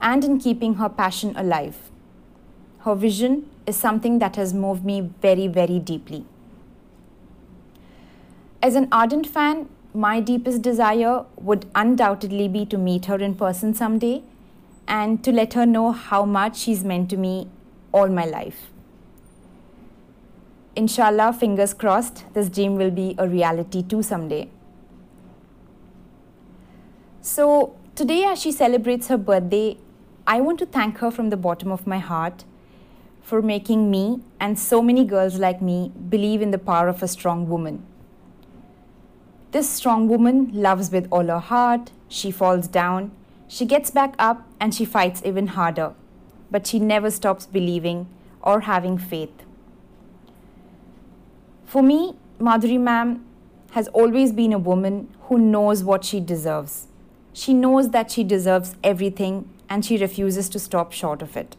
and 0.00 0.24
in 0.24 0.38
keeping 0.38 0.74
her 0.74 0.88
passion 0.88 1.36
alive. 1.36 1.90
Her 2.80 2.94
vision 2.94 3.48
is 3.66 3.76
something 3.76 4.18
that 4.20 4.36
has 4.36 4.54
moved 4.54 4.84
me 4.84 5.10
very, 5.20 5.46
very 5.46 5.78
deeply. 5.78 6.24
As 8.66 8.74
an 8.74 8.88
ardent 8.90 9.28
fan, 9.28 9.68
my 9.94 10.18
deepest 10.18 10.60
desire 10.60 11.24
would 11.36 11.66
undoubtedly 11.76 12.48
be 12.48 12.66
to 12.66 12.76
meet 12.76 13.04
her 13.04 13.14
in 13.14 13.36
person 13.36 13.74
someday 13.74 14.24
and 14.88 15.22
to 15.22 15.30
let 15.30 15.52
her 15.52 15.64
know 15.64 15.92
how 15.92 16.24
much 16.24 16.56
she's 16.56 16.82
meant 16.82 17.08
to 17.10 17.16
me 17.16 17.46
all 17.92 18.08
my 18.08 18.24
life. 18.24 18.72
Inshallah, 20.74 21.34
fingers 21.34 21.74
crossed, 21.74 22.24
this 22.34 22.48
dream 22.48 22.74
will 22.74 22.90
be 22.90 23.14
a 23.18 23.28
reality 23.28 23.84
too 23.84 24.02
someday. 24.02 24.50
So, 27.20 27.76
today, 27.94 28.24
as 28.24 28.40
she 28.42 28.50
celebrates 28.50 29.06
her 29.06 29.16
birthday, 29.16 29.78
I 30.26 30.40
want 30.40 30.58
to 30.58 30.66
thank 30.66 30.98
her 30.98 31.12
from 31.12 31.30
the 31.30 31.36
bottom 31.36 31.70
of 31.70 31.86
my 31.86 31.98
heart 31.98 32.44
for 33.22 33.40
making 33.40 33.92
me 33.92 34.22
and 34.40 34.58
so 34.58 34.82
many 34.82 35.04
girls 35.04 35.38
like 35.38 35.62
me 35.62 35.92
believe 36.08 36.42
in 36.42 36.50
the 36.50 36.58
power 36.58 36.88
of 36.88 37.00
a 37.00 37.06
strong 37.06 37.48
woman. 37.48 37.84
This 39.56 39.70
strong 39.70 40.06
woman 40.06 40.50
loves 40.52 40.92
with 40.92 41.08
all 41.10 41.28
her 41.28 41.38
heart, 41.38 41.90
she 42.08 42.30
falls 42.30 42.68
down, 42.68 43.10
she 43.48 43.64
gets 43.64 43.90
back 43.90 44.14
up, 44.18 44.46
and 44.60 44.74
she 44.74 44.84
fights 44.84 45.22
even 45.24 45.46
harder. 45.46 45.94
But 46.50 46.66
she 46.66 46.78
never 46.78 47.10
stops 47.10 47.46
believing 47.46 48.06
or 48.42 48.60
having 48.60 48.98
faith. 48.98 49.32
For 51.64 51.82
me, 51.82 52.16
Madhuri 52.38 52.78
ma'am 52.78 53.24
has 53.70 53.88
always 53.88 54.30
been 54.30 54.52
a 54.52 54.58
woman 54.58 55.08
who 55.22 55.38
knows 55.38 55.82
what 55.82 56.04
she 56.04 56.20
deserves. 56.20 56.88
She 57.32 57.54
knows 57.54 57.92
that 57.92 58.10
she 58.10 58.24
deserves 58.24 58.74
everything 58.84 59.48
and 59.70 59.86
she 59.86 59.96
refuses 59.96 60.50
to 60.50 60.58
stop 60.58 60.92
short 60.92 61.22
of 61.22 61.34
it. 61.34 61.56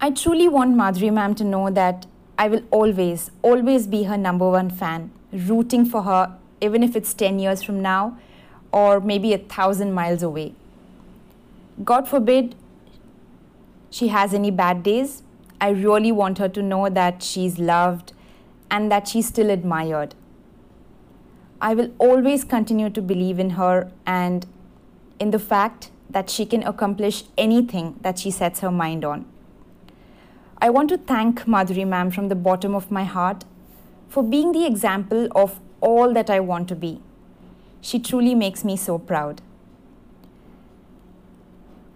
I 0.00 0.12
truly 0.12 0.48
want 0.48 0.78
Madhuri 0.78 1.12
ma'am 1.12 1.34
to 1.34 1.44
know 1.44 1.68
that 1.68 2.06
I 2.38 2.48
will 2.48 2.62
always, 2.70 3.30
always 3.42 3.86
be 3.86 4.04
her 4.04 4.16
number 4.16 4.48
one 4.48 4.70
fan, 4.70 5.10
rooting 5.32 5.84
for 5.84 6.02
her, 6.02 6.36
even 6.60 6.82
if 6.82 6.96
it's 6.96 7.12
10 7.14 7.38
years 7.38 7.62
from 7.62 7.80
now 7.80 8.18
or 8.72 9.00
maybe 9.00 9.32
a 9.32 9.38
thousand 9.38 9.92
miles 9.92 10.22
away. 10.22 10.54
God 11.84 12.08
forbid 12.08 12.54
she 13.90 14.08
has 14.08 14.34
any 14.34 14.50
bad 14.50 14.82
days. 14.82 15.22
I 15.60 15.70
really 15.70 16.12
want 16.12 16.38
her 16.38 16.48
to 16.48 16.62
know 16.62 16.88
that 16.88 17.22
she's 17.22 17.58
loved 17.58 18.12
and 18.70 18.90
that 18.90 19.08
she's 19.08 19.28
still 19.28 19.50
admired. 19.50 20.14
I 21.60 21.74
will 21.74 21.90
always 21.98 22.44
continue 22.44 22.90
to 22.90 23.00
believe 23.00 23.38
in 23.38 23.50
her 23.50 23.90
and 24.06 24.46
in 25.18 25.30
the 25.30 25.38
fact 25.38 25.90
that 26.10 26.28
she 26.28 26.44
can 26.44 26.62
accomplish 26.62 27.24
anything 27.38 27.98
that 28.02 28.18
she 28.18 28.30
sets 28.30 28.60
her 28.60 28.70
mind 28.70 29.04
on. 29.04 29.24
I 30.58 30.70
want 30.70 30.88
to 30.90 30.98
thank 30.98 31.40
Madhuri 31.44 31.86
ma'am 31.86 32.10
from 32.10 32.28
the 32.28 32.34
bottom 32.34 32.74
of 32.74 32.90
my 32.90 33.04
heart 33.04 33.44
for 34.08 34.22
being 34.22 34.52
the 34.52 34.66
example 34.66 35.28
of 35.34 35.60
all 35.80 36.12
that 36.12 36.30
I 36.30 36.40
want 36.40 36.68
to 36.68 36.76
be. 36.76 37.00
She 37.80 37.98
truly 37.98 38.34
makes 38.34 38.64
me 38.64 38.76
so 38.76 38.98
proud. 38.98 39.42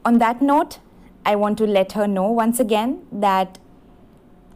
On 0.05 0.19
that 0.19 0.41
note, 0.41 0.79
I 1.25 1.37
want 1.37 1.59
to 1.59 1.67
let 1.67 1.93
her 1.93 2.07
know 2.07 2.31
once 2.31 2.59
again 2.59 3.07
that 3.13 3.59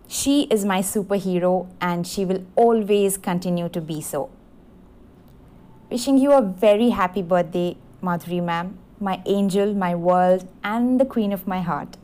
she 0.08 0.42
is 0.44 0.64
my 0.64 0.80
superhero 0.80 1.68
and 1.80 2.06
she 2.06 2.24
will 2.24 2.44
always 2.56 3.16
continue 3.16 3.68
to 3.68 3.80
be 3.80 4.00
so. 4.00 4.30
Wishing 5.90 6.18
you 6.18 6.32
a 6.32 6.42
very 6.42 6.90
happy 6.90 7.22
birthday, 7.22 7.76
Madhuri 8.02 8.42
ma'am, 8.42 8.78
my 9.00 9.22
angel, 9.26 9.74
my 9.74 9.94
world, 9.94 10.48
and 10.62 11.00
the 11.00 11.04
queen 11.04 11.32
of 11.32 11.46
my 11.46 11.60
heart. 11.60 11.96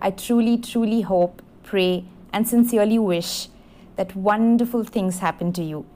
I 0.00 0.10
truly, 0.10 0.58
truly 0.58 1.02
hope, 1.02 1.42
pray, 1.62 2.04
and 2.32 2.48
sincerely 2.48 2.98
wish 2.98 3.48
that 3.96 4.16
wonderful 4.16 4.84
things 4.84 5.18
happen 5.18 5.52
to 5.52 5.62
you. 5.62 5.86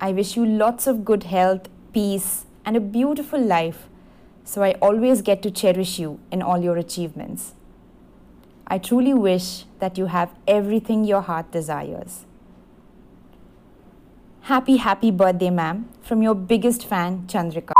I 0.00 0.12
wish 0.12 0.36
you 0.36 0.46
lots 0.46 0.86
of 0.86 1.04
good 1.04 1.24
health, 1.24 1.68
peace, 1.92 2.44
and 2.64 2.76
a 2.76 2.80
beautiful 2.80 3.40
life 3.40 3.88
so 4.48 4.62
I 4.62 4.72
always 4.80 5.20
get 5.20 5.42
to 5.42 5.50
cherish 5.50 5.98
you 5.98 6.20
in 6.32 6.40
all 6.40 6.62
your 6.62 6.78
achievements. 6.78 7.52
I 8.66 8.78
truly 8.78 9.12
wish 9.12 9.66
that 9.78 9.98
you 9.98 10.06
have 10.06 10.30
everything 10.46 11.04
your 11.04 11.20
heart 11.20 11.50
desires. 11.52 12.24
Happy, 14.40 14.78
happy 14.78 15.10
birthday, 15.10 15.50
ma'am, 15.50 15.90
from 16.00 16.22
your 16.22 16.34
biggest 16.34 16.86
fan, 16.86 17.26
Chandrika. 17.26 17.77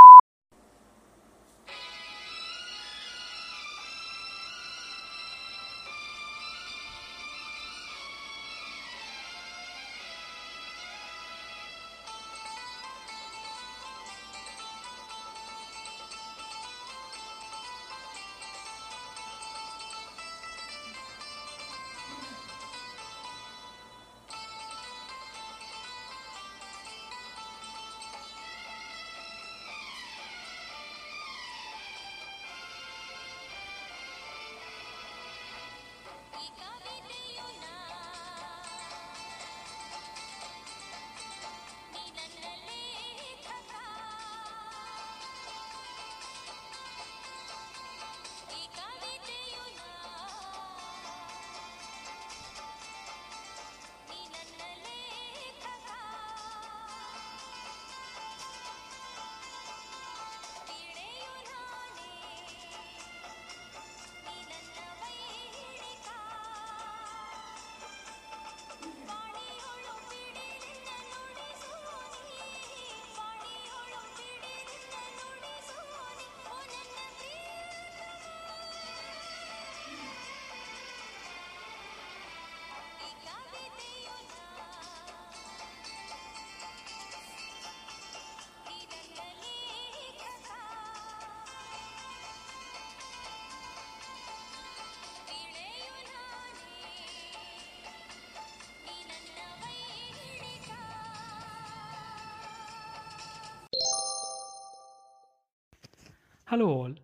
Hello 106.51 106.67
all, 106.71 106.95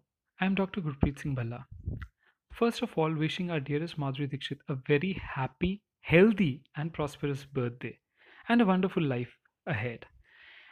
I 0.41 0.47
am 0.47 0.55
Dr. 0.55 0.81
Gurpreet 0.81 1.19
Singh 1.19 1.35
Bhalla. 1.35 1.67
First 2.51 2.81
of 2.81 2.97
all, 2.97 3.15
wishing 3.15 3.51
our 3.51 3.61
dearest 3.61 3.99
Madhuri 3.99 4.31
Dixit 4.31 4.61
a 4.71 4.75
very 4.75 5.21
happy, 5.35 5.83
healthy, 6.01 6.63
and 6.75 6.95
prosperous 6.95 7.45
birthday 7.45 7.99
and 8.49 8.63
a 8.63 8.65
wonderful 8.65 9.03
life 9.03 9.37
ahead. 9.67 10.07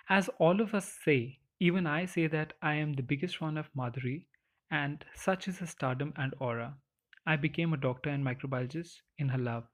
As 0.08 0.30
all 0.38 0.58
of 0.62 0.72
us 0.72 0.90
say, 1.04 1.40
even 1.60 1.86
I 1.86 2.06
say 2.06 2.26
that 2.28 2.54
I 2.62 2.76
am 2.76 2.94
the 2.94 3.02
biggest 3.02 3.36
fan 3.36 3.58
of 3.58 3.68
Madhuri, 3.76 4.24
and 4.70 5.04
such 5.14 5.48
is 5.48 5.58
her 5.58 5.66
stardom 5.66 6.14
and 6.16 6.32
aura. 6.40 6.78
I 7.26 7.36
became 7.36 7.74
a 7.74 7.76
doctor 7.76 8.08
and 8.08 8.24
microbiologist 8.24 9.02
in 9.18 9.28
her 9.28 9.38
love. 9.38 9.64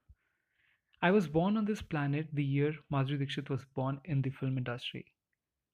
I 1.01 1.11
was 1.11 1.29
born 1.29 1.55
on 1.55 1.63
this 1.63 1.81
planet 1.81 2.27
the 2.33 2.43
year 2.43 2.73
Madhuri 2.91 3.19
Dixit 3.19 3.49
was 3.49 3.63
born 3.63 4.01
in 4.03 4.21
the 4.23 4.31
film 4.31 4.57
industry. 4.57 5.05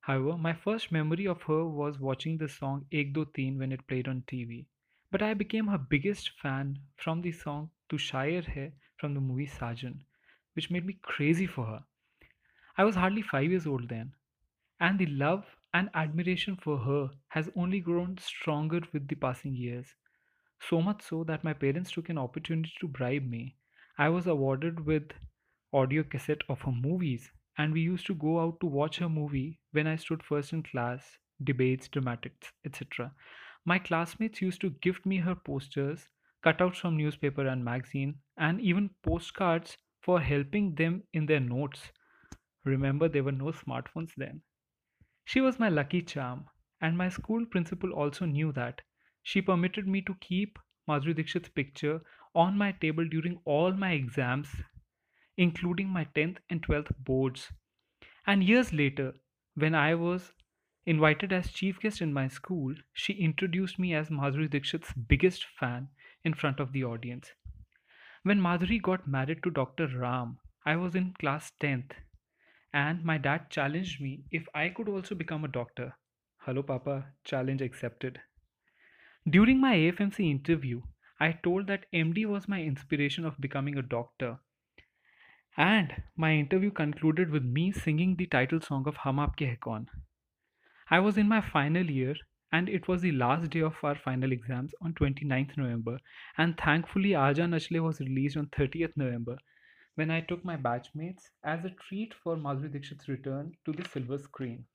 However, 0.06 0.38
my 0.38 0.54
first 0.54 0.92
memory 0.92 1.26
of 1.26 1.42
her 1.44 1.66
was 1.66 2.00
watching 2.00 2.38
the 2.38 2.48
song 2.48 2.86
Ek 2.92 3.12
Do 3.12 3.26
Teen 3.26 3.58
when 3.58 3.72
it 3.72 3.88
played 3.88 4.08
on 4.08 4.22
TV. 4.28 4.68
But 5.10 5.24
I 5.24 5.34
became 5.34 5.66
her 5.68 5.80
biggest 5.80 6.30
fan 6.40 6.78
from 6.96 7.22
the 7.22 7.32
song 7.32 7.72
Tu 7.90 7.98
Shayar 7.98 8.46
Hai 8.54 8.74
from 8.98 9.16
the 9.16 9.20
movie 9.20 9.48
Saajan, 9.48 10.02
which 10.54 10.70
made 10.70 10.86
me 10.86 11.00
crazy 11.02 11.48
for 11.48 11.66
her. 11.66 11.84
I 12.78 12.84
was 12.84 12.94
hardly 12.94 13.24
five 13.24 13.50
years 13.50 13.66
old 13.66 13.90
then, 13.90 14.14
and 14.80 15.00
the 15.00 15.08
love 15.08 15.58
and 15.74 15.90
admiration 15.96 16.56
for 16.56 16.78
her 16.78 17.10
has 17.30 17.50
only 17.56 17.80
grown 17.80 18.20
stronger 18.20 18.82
with 18.94 19.08
the 19.08 19.16
passing 19.16 19.56
years. 19.56 19.96
So 20.60 20.82
much 20.84 21.02
so 21.02 21.24
that 21.24 21.44
my 21.44 21.54
parents 21.54 21.92
took 21.92 22.10
an 22.10 22.20
opportunity 22.20 22.74
to 22.80 22.88
bribe 22.88 23.24
me. 23.28 23.56
I 23.98 24.10
was 24.10 24.28
awarded 24.28 24.86
with 24.86 25.14
audio 25.74 26.04
cassette 26.04 26.44
of 26.48 26.62
her 26.62 26.72
movies 26.72 27.32
and 27.58 27.74
we 27.74 27.82
used 27.82 28.06
to 28.08 28.16
go 28.16 28.40
out 28.40 28.60
to 28.60 28.66
watch 28.68 28.98
her 28.98 29.10
movie 29.10 29.60
when 29.72 29.88
I 29.88 29.96
stood 29.96 30.24
first 30.24 30.54
in 30.54 30.64
class, 30.64 31.18
debates, 31.44 31.88
dramatics, 31.88 32.52
etc. 32.66 33.14
My 33.66 33.80
classmates 33.80 34.42
used 34.42 34.62
to 34.62 34.70
gift 34.82 35.06
me 35.06 35.18
her 35.18 35.36
posters, 35.36 36.08
cutouts 36.46 36.78
from 36.78 36.98
newspaper 36.98 37.48
and 37.48 37.64
magazine, 37.64 38.20
and 38.38 38.62
even 38.62 38.90
postcards 39.04 39.78
for 40.02 40.20
helping 40.22 40.76
them 40.76 41.04
in 41.14 41.26
their 41.26 41.40
notes. 41.40 41.92
Remember, 42.64 43.08
there 43.10 43.24
were 43.24 43.32
no 43.32 43.46
smartphones 43.46 44.12
then. 44.18 44.42
She 45.24 45.42
was 45.42 45.60
my 45.60 45.70
lucky 45.70 46.02
charm, 46.02 46.46
and 46.82 46.98
my 46.98 47.10
school 47.10 47.46
principal 47.46 47.92
also 47.94 48.26
knew 48.26 48.52
that. 48.52 48.82
She 49.24 49.42
permitted 49.42 49.88
me 49.88 50.02
to 50.04 50.16
keep 50.22 50.60
Madhuri 50.88 51.16
Dixit's 51.16 51.50
picture 51.50 52.02
on 52.36 52.58
my 52.58 52.72
table 52.74 53.08
during 53.08 53.40
all 53.46 53.72
my 53.72 53.94
exams, 53.94 54.50
including 55.38 55.90
my 55.90 56.06
10th 56.16 56.38
and 56.50 56.62
12th 56.62 56.96
boards. 57.00 57.52
And 58.28 58.44
years 58.44 58.74
later, 58.74 59.14
when 59.56 59.76
I 59.76 59.96
was 59.96 60.34
invited 60.86 61.34
as 61.34 61.52
chief 61.52 61.80
guest 61.80 62.02
in 62.02 62.14
my 62.14 62.28
school, 62.28 62.76
she 62.94 63.14
introduced 63.14 63.80
me 63.80 63.94
as 63.94 64.10
Madhuri 64.10 64.50
Dixit's 64.50 64.94
biggest 64.94 65.46
fan 65.60 65.90
in 66.24 66.34
front 66.34 66.60
of 66.60 66.72
the 66.72 66.84
audience. 66.84 67.32
When 68.24 68.40
Madhuri 68.40 68.82
got 68.82 69.08
married 69.08 69.44
to 69.44 69.52
Dr. 69.52 69.88
Ram, 69.88 70.40
I 70.66 70.76
was 70.76 70.96
in 70.96 71.14
class 71.20 71.52
10th, 71.62 71.92
and 72.74 73.04
my 73.04 73.18
dad 73.18 73.50
challenged 73.50 74.02
me 74.02 74.24
if 74.32 74.48
I 74.54 74.70
could 74.70 74.90
also 74.90 75.16
become 75.16 75.46
a 75.46 75.48
doctor. 75.48 75.96
Hello, 76.40 76.64
Papa, 76.64 77.14
challenge 77.24 77.62
accepted. 77.62 78.20
During 79.28 79.60
my 79.60 79.76
AFMC 79.76 80.30
interview, 80.30 80.82
I 81.20 81.32
told 81.32 81.68
that 81.68 81.86
MD 81.94 82.26
was 82.26 82.48
my 82.48 82.62
inspiration 82.62 83.26
of 83.26 83.40
becoming 83.40 83.78
a 83.78 83.82
doctor. 83.82 84.40
And 85.58 86.04
my 86.16 86.34
interview 86.34 86.70
concluded 86.70 87.30
with 87.30 87.44
me 87.44 87.72
singing 87.72 88.16
the 88.16 88.26
title 88.26 88.62
song 88.62 88.88
of 88.88 88.98
Hum 88.98 89.18
Aapke 89.18 89.48
Hai 89.48 89.58
Kaun. 89.62 89.88
I 90.90 91.00
was 91.00 91.18
in 91.18 91.28
my 91.28 91.42
final 91.42 91.90
year 91.90 92.16
and 92.52 92.70
it 92.70 92.88
was 92.88 93.02
the 93.02 93.12
last 93.12 93.50
day 93.50 93.62
of 93.62 93.76
our 93.84 93.96
final 93.96 94.32
exams 94.32 94.74
on 94.82 94.94
29th 94.94 95.58
November 95.58 96.00
and 96.38 96.58
thankfully 96.58 97.12
Aaja 97.12 97.48
Nachle 97.48 97.82
was 97.82 98.00
released 98.00 98.38
on 98.38 98.48
30th 98.48 98.98
November 98.98 99.38
when 99.96 100.12
I 100.12 100.22
took 100.22 100.44
my 100.44 100.58
batchmates 100.58 101.30
as 101.44 101.64
a 101.66 101.70
treat 101.70 102.14
for 102.14 102.36
Madhuri 102.36 102.72
Dixit's 102.72 103.08
return 103.08 103.54
to 103.66 103.72
the 103.72 103.88
silver 103.90 104.18
screen. 104.18 104.66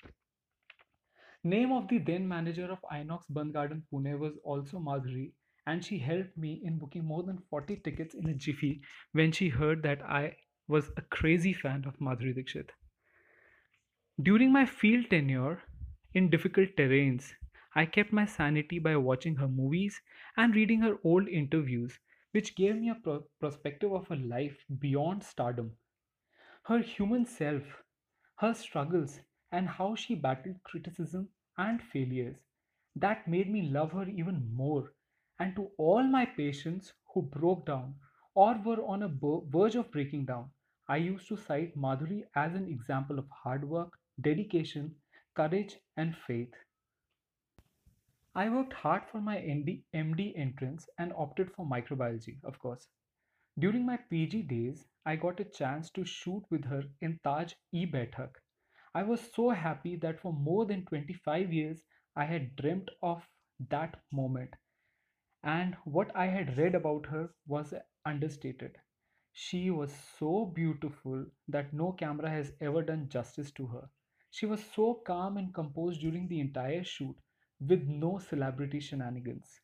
Name 1.44 1.72
of 1.72 1.88
the 1.88 1.98
then 1.98 2.26
manager 2.26 2.70
of 2.72 2.80
Inox 2.90 3.24
Bund 3.28 3.52
Garden 3.52 3.82
Pune 3.92 4.18
was 4.18 4.38
also 4.44 4.78
Madhuri, 4.78 5.32
and 5.66 5.84
she 5.84 5.98
helped 5.98 6.36
me 6.38 6.60
in 6.64 6.78
booking 6.78 7.04
more 7.04 7.22
than 7.22 7.42
40 7.50 7.76
tickets 7.76 8.14
in 8.14 8.26
a 8.28 8.34
jiffy 8.34 8.80
when 9.12 9.30
she 9.30 9.50
heard 9.50 9.82
that 9.82 10.02
I 10.02 10.36
was 10.70 10.90
a 10.96 11.02
crazy 11.02 11.52
fan 11.52 11.84
of 11.86 11.98
Madhuri 12.00 12.34
Dixit. 12.34 12.72
During 14.22 14.52
my 14.52 14.66
field 14.66 15.10
tenure 15.10 15.64
in 16.14 16.30
difficult 16.30 16.76
terrains, 16.76 17.34
I 17.74 17.86
kept 17.86 18.12
my 18.12 18.24
sanity 18.24 18.78
by 18.78 18.96
watching 18.96 19.34
her 19.34 19.48
movies 19.48 20.00
and 20.36 20.54
reading 20.54 20.82
her 20.82 20.98
old 21.02 21.26
interviews, 21.26 21.98
which 22.30 22.54
gave 22.54 22.76
me 22.76 22.90
a 22.90 22.94
pro- 22.94 23.26
perspective 23.40 23.92
of 23.92 24.06
her 24.06 24.14
life 24.16 24.64
beyond 24.78 25.24
stardom. 25.24 25.76
Her 26.64 26.80
human 26.80 27.26
self, 27.26 27.82
her 28.36 28.54
struggles, 28.54 29.20
and 29.52 29.68
how 29.68 29.96
she 29.96 30.14
battled 30.14 30.62
criticism 30.64 31.30
and 31.58 31.82
failures. 31.82 32.36
That 32.96 33.28
made 33.28 33.50
me 33.50 33.62
love 33.62 33.92
her 33.92 34.08
even 34.08 34.54
more. 34.54 34.92
And 35.38 35.56
to 35.56 35.72
all 35.78 36.04
my 36.04 36.26
patients 36.26 36.92
who 37.14 37.22
broke 37.22 37.66
down 37.66 37.96
or 38.34 38.54
were 38.58 38.84
on 38.84 39.02
a 39.02 39.08
verge 39.08 39.76
of 39.76 39.90
breaking 39.90 40.26
down, 40.26 40.52
I 40.90 40.98
used 40.98 41.26
to 41.28 41.38
cite 41.38 41.74
Madhuri 41.74 42.24
as 42.34 42.54
an 42.54 42.68
example 42.68 43.18
of 43.18 43.30
hard 43.30 43.66
work, 43.66 43.98
dedication, 44.20 44.96
courage, 45.34 45.78
and 45.96 46.14
faith. 46.14 46.52
I 48.34 48.50
worked 48.50 48.74
hard 48.74 49.04
for 49.06 49.22
my 49.22 49.38
MD, 49.38 49.84
MD 49.94 50.36
entrance 50.36 50.86
and 50.98 51.14
opted 51.14 51.50
for 51.52 51.64
microbiology, 51.64 52.44
of 52.44 52.58
course. 52.58 52.88
During 53.58 53.86
my 53.86 53.96
PG 53.96 54.42
days, 54.42 54.86
I 55.06 55.16
got 55.16 55.40
a 55.40 55.44
chance 55.44 55.90
to 55.92 56.04
shoot 56.04 56.44
with 56.50 56.64
her 56.66 56.82
in 57.00 57.20
Taj 57.24 57.54
E 57.72 57.86
Baithak, 57.86 58.34
I 58.94 59.04
was 59.04 59.32
so 59.32 59.50
happy 59.50 59.96
that 59.96 60.20
for 60.20 60.32
more 60.32 60.66
than 60.66 60.84
25 60.86 61.52
years 61.52 61.82
I 62.16 62.24
had 62.24 62.56
dreamt 62.56 62.90
of 63.02 63.26
that 63.68 64.00
moment. 64.10 64.54
And 65.44 65.76
what 65.84 66.10
I 66.16 66.26
had 66.26 66.58
read 66.58 66.74
about 66.74 67.06
her 67.06 67.30
was 67.46 67.74
understated. 68.04 68.76
She 69.39 69.69
was 69.69 69.93
so 70.17 70.45
beautiful 70.45 71.25
that 71.49 71.73
no 71.73 71.91
camera 71.91 72.29
has 72.29 72.53
ever 72.61 72.81
done 72.81 73.09
justice 73.09 73.51
to 73.51 73.67
her. 73.67 73.89
She 74.31 74.45
was 74.45 74.63
so 74.63 74.93
calm 75.05 75.37
and 75.37 75.53
composed 75.53 75.99
during 76.01 76.27
the 76.27 76.39
entire 76.39 76.83
shoot 76.83 77.15
with 77.59 77.83
no 77.83 78.17
celebrity 78.17 78.79
shenanigans. 78.79 79.59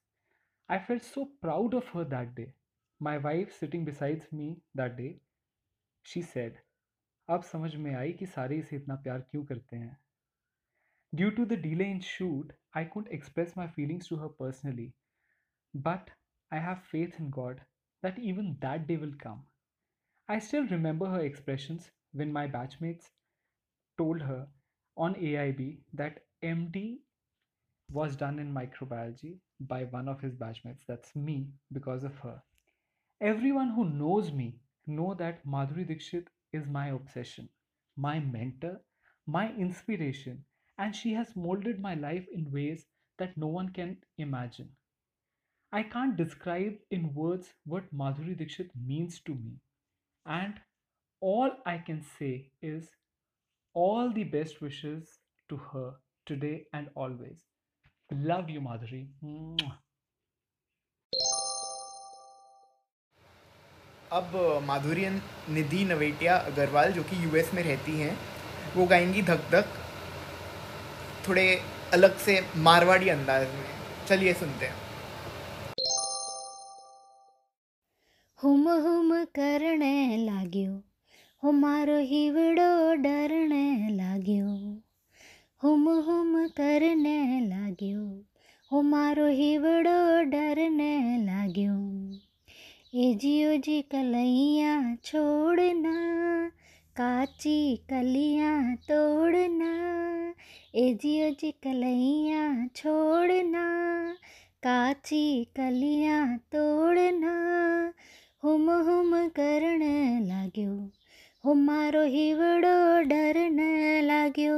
I 0.69 0.79
felt 0.79 1.03
so 1.03 1.25
proud 1.41 1.73
of 1.73 1.87
her 1.89 2.03
that 2.03 2.35
day. 2.35 2.53
My 2.99 3.17
wife 3.17 3.53
sitting 3.53 3.85
beside 3.85 4.27
me 4.31 4.61
that 4.75 4.97
day, 4.97 5.19
she 6.03 6.21
said, 6.21 6.59
अब 7.29 7.43
समझ 7.43 7.75
में 7.75 7.93
आई 7.95 8.13
कि 8.19 8.25
सारे 8.25 8.57
इसे 8.59 8.75
इतना 8.75 8.95
प्यार 9.03 9.19
क्यों 9.31 9.43
करते 9.45 9.77
हैं 9.77 9.97
due 11.15 11.29
to 11.31 11.45
the 11.45 11.59
delay 11.61 11.89
in 11.91 11.99
shoot 12.11 12.53
I 12.77 12.85
कुंट 12.93 13.07
express 13.19 13.53
my 13.57 13.67
feelings 13.75 14.09
to 14.09 14.15
her 14.21 14.27
personally 14.39 14.91
but 15.87 16.09
I 16.53 16.59
have 16.59 16.75
faith 16.91 17.21
in 17.21 17.29
God 17.39 17.61
that 18.03 18.17
even 18.19 18.57
that 18.61 18.87
day 18.87 18.97
will 18.97 19.15
come. 19.23 19.41
I 20.28 20.38
still 20.38 20.66
remember 20.66 21.06
her 21.06 21.20
expressions 21.20 21.90
when 22.12 22.32
my 22.32 22.46
batchmates 22.46 23.10
told 23.98 24.22
her 24.22 24.48
on 24.96 25.14
AIB 25.14 25.78
that 25.94 26.24
MD 26.42 27.00
was 27.90 28.16
done 28.16 28.38
in 28.38 28.52
microbiology 28.52 29.38
by 29.60 29.84
one 29.84 30.08
of 30.08 30.20
his 30.20 30.34
batchmates. 30.34 30.84
That's 30.86 31.16
me 31.16 31.52
because 31.72 32.04
of 32.04 32.18
her. 32.18 32.42
Everyone 33.20 33.70
who 33.70 33.88
knows 33.88 34.32
me 34.32 34.60
know 34.86 35.14
that 35.14 35.44
Madhuri 35.46 35.86
Dixit 35.86 36.28
is 36.52 36.66
my 36.66 36.88
obsession, 36.88 37.48
my 37.96 38.20
mentor, 38.20 38.80
my 39.26 39.52
inspiration, 39.54 40.44
and 40.78 40.94
she 40.94 41.12
has 41.14 41.36
molded 41.36 41.80
my 41.80 41.94
life 41.94 42.26
in 42.32 42.50
ways 42.50 42.86
that 43.18 43.36
no 43.36 43.48
one 43.48 43.70
can 43.70 43.98
imagine. 44.18 44.76
I 45.72 45.84
can't 45.84 46.16
describe 46.16 46.78
in 46.90 47.14
words 47.14 47.54
what 47.64 47.94
Madhuri 47.94 48.36
Dixit 48.36 48.70
means 48.74 49.20
to 49.20 49.34
me. 49.34 49.60
And 50.26 50.54
all 51.22 51.50
I 51.64 51.78
can 51.78 52.02
say 52.18 52.50
is 52.62 52.88
all 53.74 54.12
the 54.12 54.24
best 54.24 54.60
wishes 54.60 55.18
to 55.48 55.56
her 55.56 55.94
today 56.26 56.66
and 56.72 56.88
always. 56.94 57.38
Love 58.10 58.50
you, 58.50 58.60
Madhuri. 58.60 59.06
अब 64.12 64.34
माधुरी 64.66 65.06
निधि 65.54 65.84
नवेटिया 65.84 66.36
अग्रवाल 66.50 66.92
जो 66.92 67.02
कि 67.02 67.24
US 67.24 67.52
में 67.54 67.62
रहती 67.62 67.98
हैं 68.00 68.16
वो 68.76 68.86
गाएँगी 68.86 69.22
धक 69.22 69.48
धक 69.52 69.72
थोड़े 71.28 71.46
अलग 71.92 72.16
से 72.26 72.40
मारवाड़ी 72.68 73.08
अंदाज 73.08 73.46
में 73.54 73.66
चलिए 74.08 74.34
सुनते 74.34 74.66
हैं 74.66 74.85
કરણે 79.34 79.92
લાગ્યો 80.18 80.76
હું 81.42 81.60
મારો 81.60 81.96
હીવડો 82.02 82.66
ડરણે 82.96 83.64
લાગ્યો 83.90 84.54
હુમ 85.62 85.84
હુમ 86.06 86.32
કરને 86.56 87.16
લાગ્યો 87.48 88.06
હું 88.70 88.90
મારો 88.90 89.26
હીવડો 89.32 89.96
ડરને 90.24 90.92
લાગ્યો 91.24 91.82
એ 92.94 93.08
જીઓ 93.14 93.52
જી 93.58 93.82
કલૈયા 93.82 94.96
છોડના 95.02 96.50
કાચી 96.96 97.76
કલિયા 97.88 98.76
તોડના 98.88 100.34
એ 100.74 100.88
જીઓ 100.94 101.30
જી 101.30 101.54
કલૈયા 101.62 102.68
છોડના 102.74 103.96
काची 104.62 105.44
कलियाँ 105.56 106.38
तोड़ना 106.52 107.34
हुम 108.42 108.68
हुम 108.86 109.12
करण 109.28 109.80
लाग्यो। 110.24 110.72
हो 111.44 111.54
मारो 111.54 112.02
हिवड़ो 112.04 113.02
डरन 113.02 113.60
लाग्यो। 114.04 114.56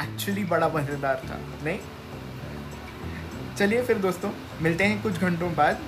एक्चुअली 0.00 0.44
बड़ा 0.44 0.68
मज़ेदार 0.68 1.22
था। 1.24 1.38
नहीं? 1.64 1.78
चलिए 3.56 3.82
फिर 3.82 3.98
दोस्तों, 3.98 4.30
मिलते 4.62 4.84
हैं 4.84 5.02
कुछ 5.02 5.12
घंटों 5.12 5.54
बाद। 5.54 5.80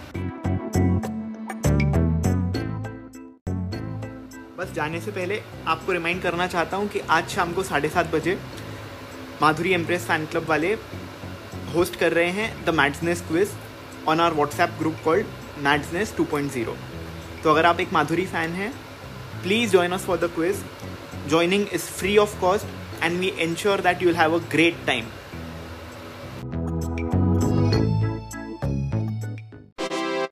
बस 4.59 4.73
जाने 4.73 5.01
से 5.01 5.11
पहले 5.11 5.41
आपको 5.67 5.93
रिमाइंड 5.93 6.23
करना 6.23 6.47
चाहता 6.47 6.77
हूँ 6.77 6.89
कि 6.89 7.01
आज 7.11 7.29
शाम 7.29 7.53
को 7.53 7.63
साढ़े 7.63 7.89
सात 7.89 8.15
बजे 8.15 8.39
माधुरी 9.43 9.73
एम्प्रेस 9.73 10.05
फ़ैन 10.07 10.25
क्लब 10.33 10.45
वाले 10.49 10.69
होस्ट 11.75 11.97
कर 12.01 12.13
रहे 12.13 12.31
हैं 12.33 12.65
the 12.65 12.71
madness 12.75 13.21
quiz 13.29 13.55
on 14.09 14.21
our 14.21 14.35
WhatsApp 14.35 14.77
group 14.79 14.97
called 15.05 15.27
madness 15.65 16.15
2.0 16.21 16.75
तो 17.43 17.51
अगर 17.51 17.67
आप 17.67 17.81
एक 17.81 17.93
माधुरी 17.93 18.27
फ़ैन 18.27 18.51
हैं 18.53 18.73
please 19.43 19.71
join 19.71 19.93
us 19.93 20.05
for 20.05 20.19
the 20.19 20.31
quiz 20.35 20.63
joining 21.29 21.67
is 21.73 21.89
free 21.91 22.17
of 22.19 22.39
cost 22.41 23.03
and 23.03 23.19
we 23.21 23.33
ensure 23.39 23.81
that 23.81 24.03
you 24.03 24.09
will 24.09 24.17
have 24.17 24.39
a 24.39 24.43
great 24.51 24.87
time. 24.89 25.11